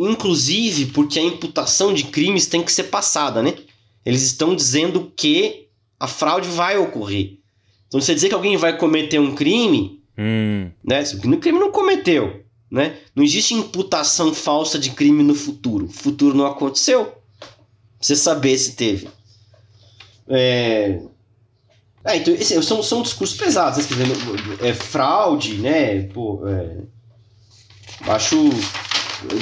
[0.08, 3.54] inclusive porque a imputação de crimes tem que ser passada, né?
[4.06, 5.68] Eles estão dizendo que
[6.00, 7.38] a fraude vai ocorrer.
[7.88, 10.70] Então, você dizer que alguém vai cometer um crime, hum.
[10.84, 11.04] né?
[11.24, 12.98] O crime não cometeu, né?
[13.16, 15.86] Não existe imputação falsa de crime no futuro.
[15.86, 17.14] O futuro não aconteceu.
[18.00, 19.10] Você saber se teve.
[20.28, 21.02] É...
[22.06, 24.06] É, então, esse, são, são discursos pesados, né?
[24.62, 26.04] É fraude, né?
[26.04, 26.78] Pô, é...
[28.08, 28.50] Acho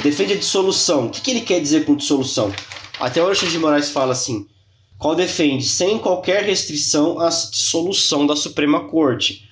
[0.02, 1.06] defende a dissolução.
[1.06, 2.52] O que, que ele quer dizer com dissolução?
[2.98, 4.46] Até o Alexandre de Moraes fala assim:
[4.98, 9.48] qual defende sem qualquer restrição a dissolução da Suprema Corte.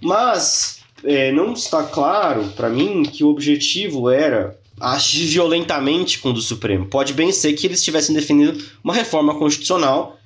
[0.00, 6.40] Mas é, não está claro para mim que o objetivo era agir violentamente com o
[6.40, 6.86] Supremo.
[6.86, 10.18] Pode bem ser que eles estivessem defendendo uma reforma constitucional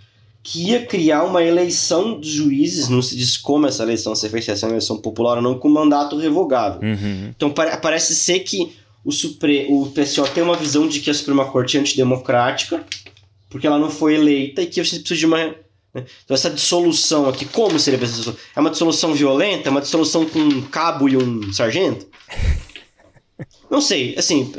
[0.42, 4.54] que ia criar uma eleição dos juízes, não se diz como essa eleição ser feita,
[4.54, 6.80] se é uma eleição popular ou não, com mandato revogável.
[6.80, 7.32] Uhum.
[7.36, 8.72] Então parece ser que
[9.06, 12.84] o, Supre o PCO tem uma visão de que a Suprema Corte é antidemocrática,
[13.48, 15.38] porque ela não foi eleita e que você precisa de uma.
[15.94, 16.04] Né?
[16.24, 18.36] Então, essa dissolução aqui, como seria essa dissolução?
[18.54, 19.68] É uma dissolução violenta?
[19.68, 22.06] É uma dissolução com um cabo e um sargento?
[23.70, 24.52] Não sei, assim.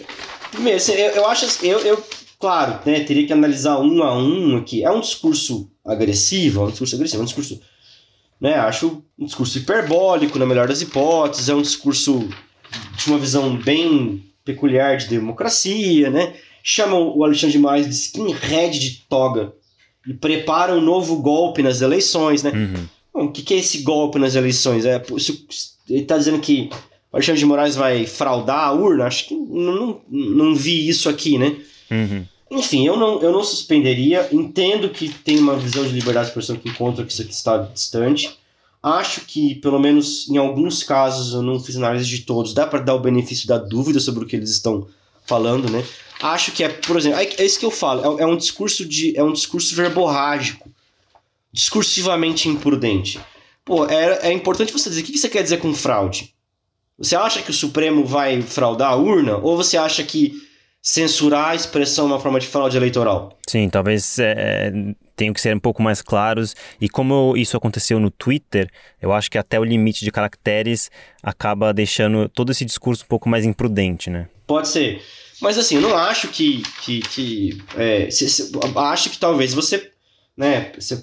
[0.51, 1.65] Primeiro, eu, eu acho.
[1.65, 2.03] Eu, eu,
[2.39, 4.83] Claro, né, teria que analisar um a um aqui.
[4.83, 7.61] É um discurso agressivo, é um discurso agressivo, é um discurso,
[8.39, 12.29] né, acho um discurso hiperbólico, na melhor das hipóteses, é um discurso
[12.95, 16.33] de uma visão bem peculiar de democracia, né?
[16.63, 19.53] Chamam o Alexandre de Moraes de skinhead de toga
[20.07, 22.51] e preparam um novo golpe nas eleições, né?
[22.51, 22.87] Uhum.
[23.13, 24.85] Bom, o que, é esse golpe nas eleições?
[24.85, 25.45] É, se,
[25.89, 26.69] ele está dizendo que
[27.11, 29.05] o Alexandre de Moraes vai fraudar a urna?
[29.05, 31.57] Acho que não, não, não vi isso aqui, né?
[31.91, 32.25] Uhum.
[32.49, 34.27] Enfim, eu não, eu não suspenderia.
[34.31, 37.57] Entendo que tem uma visão de liberdade de expressão que encontra que isso aqui está
[37.57, 38.37] distante.
[38.81, 42.79] Acho que, pelo menos em alguns casos, eu não fiz análise de todos, dá para
[42.79, 44.87] dar o benefício da dúvida sobre o que eles estão
[45.25, 45.83] falando, né?
[46.21, 48.85] Acho que é, por exemplo, é, é isso que eu falo, é, é um discurso
[48.85, 50.69] de é um discurso verborrágico,
[51.51, 53.19] discursivamente imprudente.
[53.65, 56.33] Pô, é, é importante você dizer o que você quer dizer com fraude.
[56.97, 59.37] Você acha que o Supremo vai fraudar a urna?
[59.37, 60.33] Ou você acha que
[60.81, 63.37] censurar a expressão é uma forma de fraude eleitoral?
[63.47, 64.71] Sim, talvez é,
[65.17, 66.55] tenham que ser um pouco mais claros.
[66.79, 68.69] E como isso aconteceu no Twitter,
[69.01, 70.89] eu acho que até o limite de caracteres
[71.21, 74.29] acaba deixando todo esse discurso um pouco mais imprudente, né?
[74.45, 75.01] Pode ser.
[75.41, 76.61] Mas assim, eu não acho que.
[76.83, 79.91] que, que é, se, se, acho que talvez você.
[80.37, 80.95] Né, você,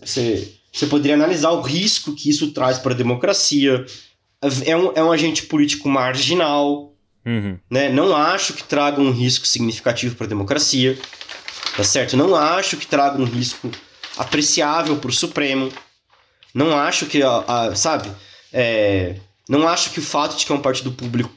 [0.73, 3.85] você, poderia analisar o risco que isso traz para a democracia.
[4.65, 6.93] É um, é um agente político marginal.
[7.27, 7.59] Uhum.
[7.71, 7.89] Né?
[7.89, 10.97] Não acho que traga um risco significativo para a democracia.
[11.77, 12.17] Tá certo?
[12.17, 13.71] Não acho que traga um risco
[14.17, 15.73] apreciável para o Supremo.
[16.53, 18.11] Não acho que, a, a, sabe,
[18.53, 19.17] é,
[19.49, 21.31] não acho que o fato de que é um partido público,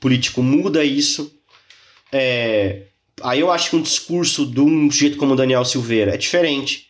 [0.00, 1.32] político muda isso.
[2.12, 2.82] É,
[3.22, 6.88] aí eu acho que um discurso de um jeito como o Daniel Silveira é diferente.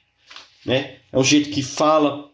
[0.64, 0.96] Né?
[1.12, 2.28] É um jeito que fala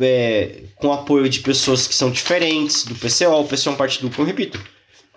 [0.00, 3.40] é, com apoio de pessoas que são diferentes do PCO.
[3.40, 4.62] O PCO é um partido, como eu repito,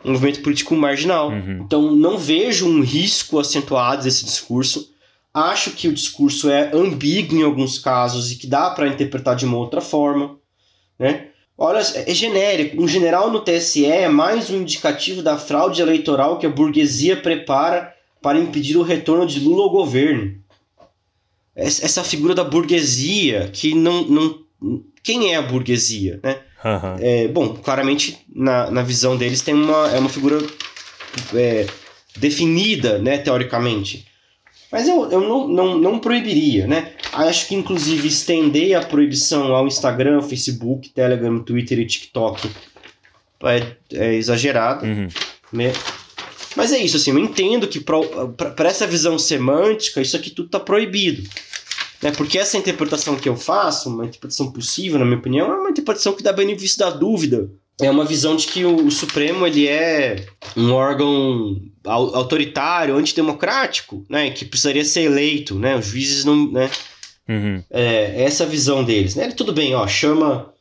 [0.03, 1.29] um movimento político marginal.
[1.29, 1.63] Uhum.
[1.65, 4.92] Então não vejo um risco acentuado desse discurso.
[5.33, 9.45] Acho que o discurso é ambíguo em alguns casos e que dá para interpretar de
[9.45, 10.37] uma outra forma,
[10.99, 11.29] né?
[11.57, 12.81] Olha, é genérico.
[12.81, 17.93] Um general no TSE é mais um indicativo da fraude eleitoral que a burguesia prepara
[18.21, 20.35] para impedir o retorno de Lula ao governo.
[21.55, 24.43] Essa figura da burguesia que não, não
[25.03, 26.39] quem é a burguesia, né?
[26.63, 26.95] Uhum.
[26.99, 30.37] É, bom, claramente na, na visão deles tem uma é uma figura
[31.35, 31.67] é,
[32.15, 34.07] definida, né, teoricamente.
[34.73, 36.93] Mas eu, eu não, não, não proibiria, né?
[37.11, 42.49] Acho que, inclusive, estender a proibição ao Instagram, Facebook, Telegram, Twitter e TikTok
[43.43, 44.83] é, é exagerado.
[44.83, 45.07] Uhum.
[45.51, 45.71] Né?
[46.55, 50.59] Mas é isso, assim, eu entendo que para essa visão semântica, isso aqui tudo está
[50.59, 51.21] proibido.
[52.01, 52.09] Né?
[52.09, 56.13] Porque essa interpretação que eu faço, uma interpretação possível, na minha opinião, é uma interpretação
[56.13, 57.47] que dá benefício da dúvida.
[57.81, 64.29] É uma visão de que o, o Supremo ele é um órgão autoritário, antidemocrático, né,
[64.29, 66.69] que precisaria ser eleito, né, os juízes não, né,
[67.27, 67.63] uhum.
[67.69, 70.53] é, essa visão deles, né, tudo bem, ó, chama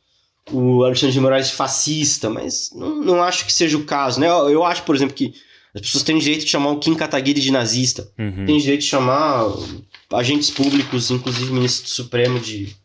[0.51, 4.27] o Alexandre de Moraes de fascista, mas não, não acho que seja o caso, né,
[4.27, 5.33] eu, eu acho, por exemplo, que
[5.73, 8.45] as pessoas têm direito de chamar o Kim Kataguiri de nazista, uhum.
[8.45, 9.45] têm direito de chamar
[10.11, 12.75] agentes públicos, inclusive o ministro do Supremo de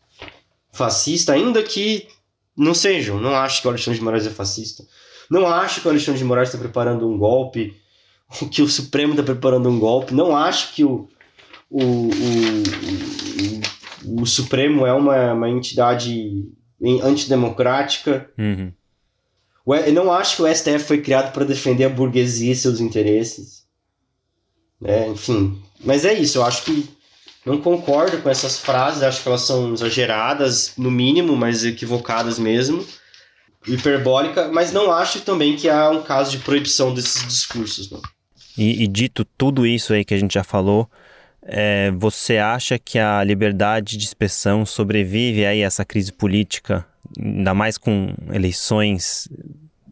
[0.73, 2.07] fascista, ainda que
[2.59, 4.85] não sejam, não acho que o Alexandre de Moraes é fascista,
[5.31, 7.77] não acho que o Alexandre de Moraes está preparando um golpe
[8.51, 10.15] que o Supremo está preparando um golpe.
[10.15, 11.09] Não acho que o,
[11.71, 12.11] o, o,
[14.05, 16.47] o, o Supremo é uma, uma entidade
[17.03, 18.31] antidemocrática.
[18.39, 18.73] Uhum.
[19.87, 23.67] Eu não acho que o STF foi criado para defender a burguesia e seus interesses.
[24.83, 26.39] É, enfim, mas é isso.
[26.39, 26.89] Eu acho que
[27.49, 29.03] não concordo com essas frases.
[29.03, 32.87] Acho que elas são exageradas, no mínimo, mas equivocadas mesmo.
[33.67, 37.91] Hiperbólica, mas não acho também que há um caso de proibição desses discursos.
[37.91, 38.01] Não.
[38.57, 40.89] E, e, dito tudo isso aí que a gente já falou,
[41.43, 46.87] é, você acha que a liberdade de expressão sobrevive aí a essa crise política,
[47.19, 49.29] ainda mais com eleições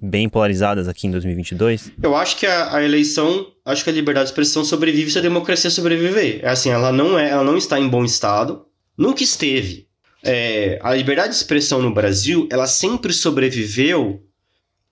[0.01, 1.92] bem polarizadas aqui em 2022?
[2.03, 5.22] Eu acho que a, a, eleição, acho que a liberdade de expressão sobrevive se a
[5.22, 6.40] democracia sobreviver.
[6.42, 8.66] É assim, ela não é, ela não está em bom estado,
[8.97, 9.86] nunca esteve.
[10.22, 14.22] É, a liberdade de expressão no Brasil, ela sempre sobreviveu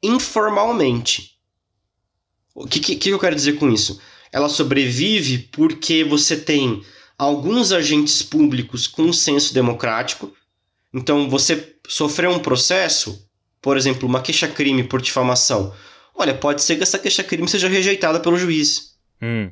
[0.03, 1.35] informalmente.
[2.55, 4.01] O que, que, que eu quero dizer com isso?
[4.31, 6.83] Ela sobrevive porque você tem
[7.19, 10.33] alguns agentes públicos com senso democrático.
[10.93, 13.29] Então, você sofreu um processo,
[13.65, 15.73] por exemplo, uma queixa-crime por difamação.
[16.15, 18.91] Olha, pode ser que essa queixa-crime seja rejeitada pelo juiz.
[19.23, 19.51] Hum.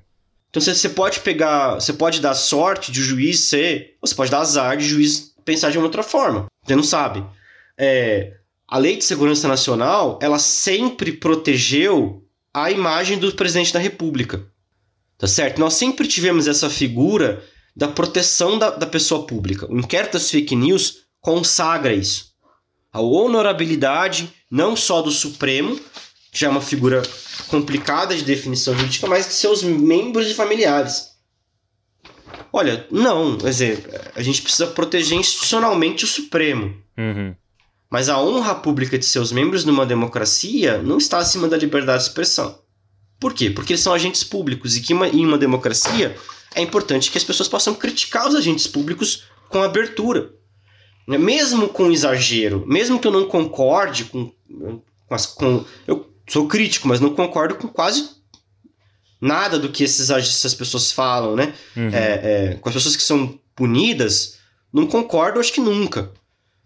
[0.50, 4.30] Então, você pode pegar, você pode dar sorte de o juiz ser, ou você pode
[4.30, 6.44] dar azar de o juiz pensar de uma outra forma.
[6.62, 7.24] Você não sabe.
[7.78, 8.34] É,
[8.68, 14.46] a Lei de Segurança Nacional, ela sempre protegeu a imagem do presidente da República.
[15.16, 15.58] Tá certo?
[15.58, 17.42] Nós sempre tivemos essa figura
[17.74, 19.66] da proteção da, da pessoa pública.
[19.72, 22.31] O inquérito das fake news consagra isso.
[22.92, 25.76] A honorabilidade, não só do Supremo,
[26.30, 27.02] que já é uma figura
[27.48, 31.12] complicada de definição jurídica, mas de seus membros e familiares.
[32.52, 36.76] Olha, não, quer dizer, a gente precisa proteger institucionalmente o Supremo.
[36.98, 37.34] Uhum.
[37.90, 42.08] Mas a honra pública de seus membros numa democracia não está acima da liberdade de
[42.08, 42.58] expressão.
[43.20, 43.50] Por quê?
[43.50, 46.16] Porque eles são agentes públicos e que uma, em uma democracia
[46.54, 50.30] é importante que as pessoas possam criticar os agentes públicos com abertura.
[51.06, 56.86] Mesmo com exagero, mesmo que eu não concorde com, com, as, com eu sou crítico,
[56.86, 58.08] mas não concordo com quase
[59.20, 61.54] nada do que esses, essas pessoas falam, né?
[61.76, 61.90] Uhum.
[61.92, 64.38] É, é, com as pessoas que são punidas,
[64.72, 66.12] não concordo, acho que nunca.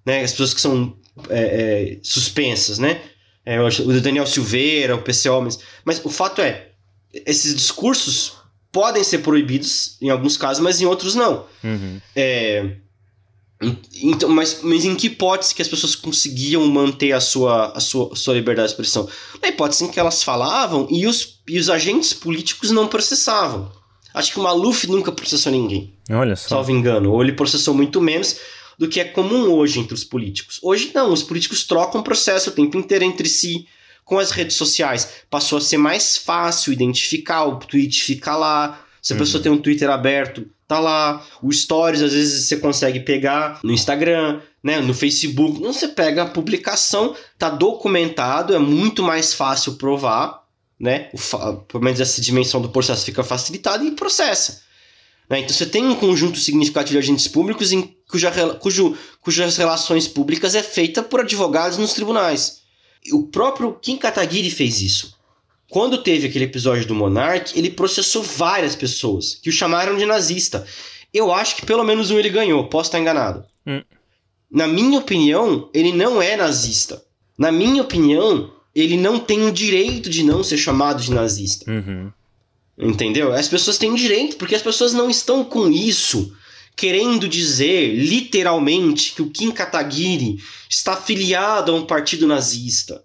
[0.05, 0.23] Né?
[0.23, 0.97] As pessoas que são
[1.29, 3.01] é, é suspensas, né?
[3.45, 5.59] É, o Daniel Silveira, o PC Homens.
[5.85, 6.71] Mas o fato é,
[7.13, 8.35] esses discursos
[8.73, 11.47] podem ser proibidos em alguns casos, mas em outros não.
[11.63, 12.01] Uhum.
[12.15, 12.77] É,
[14.03, 18.13] então, mas, mas em que hipótese que as pessoas conseguiam manter a sua, a sua,
[18.13, 19.09] a sua liberdade de expressão?
[19.43, 23.73] Na hipótese em que elas falavam e os, e os agentes políticos não processavam.
[24.13, 25.95] Acho que o Maluf nunca processou ninguém.
[26.11, 26.49] Olha só.
[26.49, 27.13] Salvo engano.
[27.13, 28.39] Ou ele processou muito menos
[28.79, 30.59] do que é comum hoje entre os políticos.
[30.63, 33.67] Hoje não, os políticos trocam processo o tempo inteiro entre si.
[34.05, 38.87] Com as redes sociais, passou a ser mais fácil identificar, o tweet fica lá.
[39.03, 39.21] Se a uhum.
[39.21, 41.25] pessoa tem um Twitter aberto, tá lá.
[41.43, 44.81] O Stories, às vezes, você consegue pegar no Instagram, né?
[44.81, 45.61] No Facebook.
[45.61, 50.43] Não, você pega a publicação, tá documentado, é muito mais fácil provar,
[50.79, 51.09] né?
[51.13, 54.67] O, pelo menos essa dimensão do processo fica facilitada e processa.
[55.29, 55.41] Né?
[55.41, 60.55] Então você tem um conjunto significativo de agentes públicos em cuja, cujo, cujas relações públicas
[60.55, 62.61] é feita por advogados nos tribunais.
[63.13, 65.16] O próprio Kim Kataguiri fez isso.
[65.69, 70.67] Quando teve aquele episódio do Monark, ele processou várias pessoas que o chamaram de nazista.
[71.13, 73.45] Eu acho que pelo menos um ele ganhou, posso estar enganado.
[73.67, 73.83] Hum.
[74.51, 77.03] Na minha opinião, ele não é nazista.
[77.37, 81.71] Na minha opinião, ele não tem o direito de não ser chamado de nazista.
[81.71, 82.13] Uhum.
[82.79, 83.33] Entendeu?
[83.33, 86.33] As pessoas têm direito, porque as pessoas não estão com isso
[86.77, 90.39] querendo dizer literalmente que o Kim Kataguiri
[90.69, 93.03] está afiliado a um partido nazista.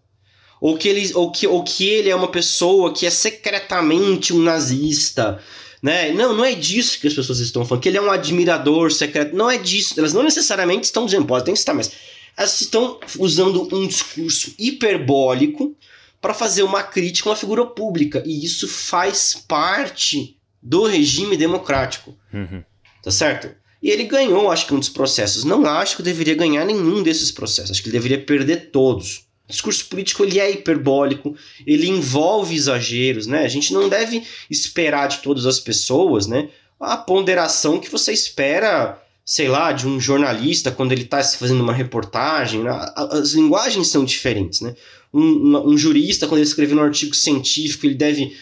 [0.62, 4.39] Ou que, ele, ou, que, ou que ele é uma pessoa que é secretamente um
[4.39, 5.41] nazista.
[5.82, 6.12] Né?
[6.12, 9.36] Não, não é disso que as pessoas estão falando, que ele é um admirador secreto.
[9.36, 9.95] Não é disso.
[9.97, 11.91] Elas não necessariamente estão dizendo, podem estar, mas
[12.38, 15.76] elas estão usando um discurso hiperbólico
[16.22, 18.22] para fazer uma crítica a uma figura pública.
[18.24, 22.16] E isso faz parte do regime democrático.
[22.32, 22.64] Uhum.
[23.01, 23.49] Tá certo?
[23.82, 25.43] E ele ganhou, acho que, um dos processos.
[25.43, 27.72] Não acho que deveria ganhar nenhum desses processos.
[27.72, 29.26] Acho que ele deveria perder todos.
[29.52, 31.36] Discurso político ele é hiperbólico,
[31.66, 33.43] ele envolve exageros, né?
[33.43, 36.49] A gente não deve esperar de todas as pessoas, né?
[36.80, 41.74] A ponderação que você espera, sei lá, de um jornalista quando ele está fazendo uma
[41.74, 42.64] reportagem.
[42.64, 42.72] Né?
[42.95, 44.74] As linguagens são diferentes, né?
[45.14, 48.36] um, um, jurista, quando ele escrever um artigo científico, ele deve.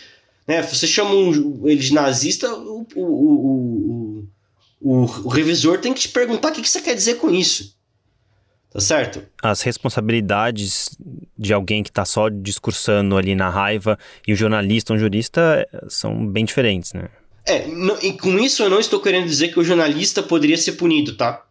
[0.47, 4.28] Né, você chama um, ele de nazista, o, o, o,
[4.82, 7.78] o, o revisor tem que te perguntar o que, que você quer dizer com isso.
[8.72, 9.24] Tá certo?
[9.41, 10.95] As responsabilidades
[11.38, 13.97] de alguém que está só discursando ali na raiva
[14.28, 17.09] e o jornalista, um jurista, são bem diferentes, né?
[17.45, 20.74] É, não, e com isso eu não estou querendo dizer que o jornalista poderia ser
[20.74, 21.43] punido, tá?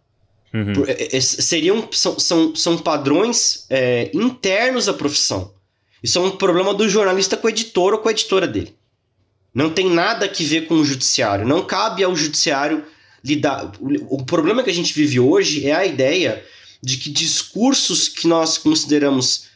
[0.54, 0.84] Uhum.
[0.86, 5.52] É, é, seriam, são, são, são padrões é, internos à profissão.
[6.00, 8.76] Isso é um problema do jornalista com o editor ou com a editora dele.
[9.52, 11.44] Não tem nada que ver com o judiciário.
[11.44, 12.84] Não cabe ao judiciário
[13.24, 13.72] lidar.
[14.08, 16.44] O problema que a gente vive hoje é a ideia
[16.82, 19.48] de que discursos que nós consideramos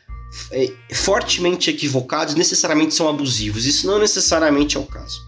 [0.51, 3.66] é, fortemente equivocados necessariamente são abusivos.
[3.66, 5.20] Isso não necessariamente é o caso.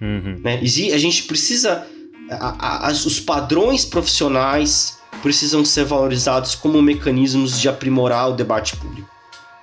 [0.00, 0.40] Uhum.
[0.42, 0.60] Né?
[0.60, 1.86] A gente precisa.
[2.30, 9.08] A, a, os padrões profissionais precisam ser valorizados como mecanismos de aprimorar o debate público.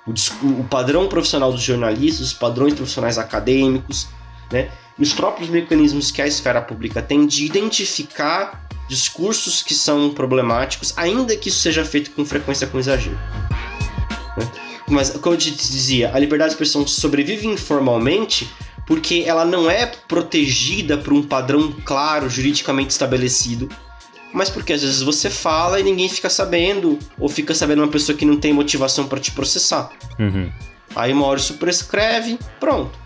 [0.06, 4.08] O, o padrão profissional dos jornalistas, os padrões profissionais acadêmicos,
[4.50, 4.70] né?
[4.98, 10.92] e os próprios mecanismos que a esfera pública tem de identificar discursos que são problemáticos,
[10.96, 13.18] ainda que isso seja feito com frequência com exagero.
[14.36, 14.50] Né?
[14.88, 18.48] Mas, como eu te dizia, a liberdade de expressão sobrevive informalmente
[18.86, 23.68] porque ela não é protegida por um padrão claro, juridicamente estabelecido,
[24.32, 28.16] mas porque às vezes você fala e ninguém fica sabendo, ou fica sabendo uma pessoa
[28.16, 29.90] que não tem motivação para te processar.
[30.18, 30.52] Uhum.
[30.94, 32.96] Aí uma hora isso prescreve, pronto.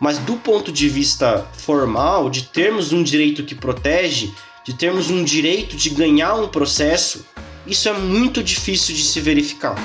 [0.00, 4.32] Mas do ponto de vista formal, de termos um direito que protege,
[4.64, 7.24] de termos um direito de ganhar um processo,
[7.66, 9.76] isso é muito difícil de se verificar.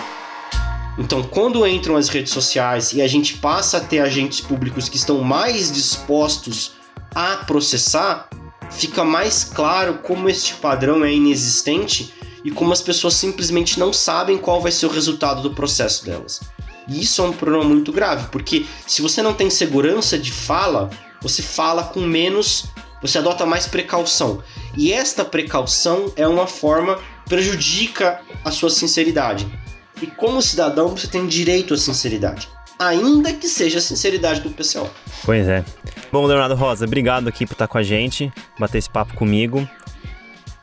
[0.98, 4.98] Então, quando entram as redes sociais e a gente passa a ter agentes públicos que
[4.98, 6.72] estão mais dispostos
[7.14, 8.30] a processar,
[8.72, 12.14] fica mais claro como este padrão é inexistente
[12.44, 16.42] e como as pessoas simplesmente não sabem qual vai ser o resultado do processo delas.
[16.88, 20.90] E isso é um problema muito grave, porque se você não tem segurança de fala,
[21.22, 22.66] você fala com menos,
[23.02, 24.42] você adota mais precaução.
[24.76, 29.48] E esta precaução é uma forma prejudica a sua sinceridade.
[30.02, 34.90] E como cidadão, você tem direito à sinceridade ainda que seja a sinceridade do PCO.
[35.26, 35.64] Pois é.
[36.12, 39.68] Bom, Leonardo Rosa, obrigado aqui por estar com a gente, bater esse papo comigo.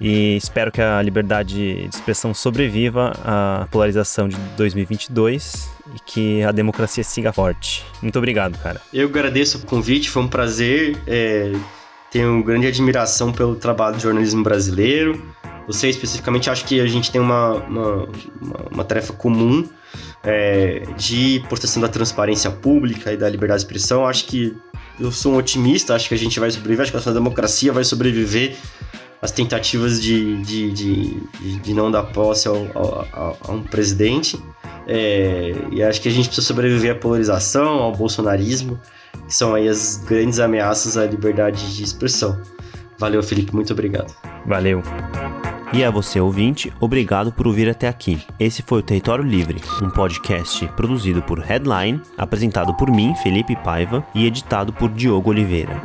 [0.00, 6.50] E espero que a liberdade de expressão sobreviva à polarização de 2022 e que a
[6.50, 7.84] democracia siga forte.
[8.02, 8.80] Muito obrigado, cara.
[8.92, 11.00] Eu agradeço o convite, foi um prazer.
[11.06, 11.52] É,
[12.14, 15.20] tenho grande admiração pelo trabalho do jornalismo brasileiro.
[15.66, 18.08] Você especificamente acho que a gente tem uma, uma,
[18.70, 19.68] uma, tarefa comum
[20.22, 24.06] é, de proteção da transparência pública e da liberdade de expressão.
[24.06, 24.56] Acho que
[25.00, 27.72] eu sou um otimista, acho que a gente vai sobreviver, acho que a nossa democracia
[27.72, 28.54] vai sobreviver
[29.20, 34.38] às tentativas de, de, de, de não dar posse ao, ao, a um presidente.
[34.86, 38.78] É, e acho que a gente precisa sobreviver à polarização, ao bolsonarismo,
[39.26, 42.40] que são aí as grandes ameaças à liberdade de expressão.
[42.98, 44.14] Valeu, Felipe, muito obrigado.
[44.46, 44.82] Valeu.
[45.72, 48.22] E a você, ouvinte, obrigado por ouvir até aqui.
[48.38, 54.06] Esse foi o Território Livre, um podcast produzido por Headline, apresentado por mim, Felipe Paiva,
[54.14, 55.82] e editado por Diogo Oliveira.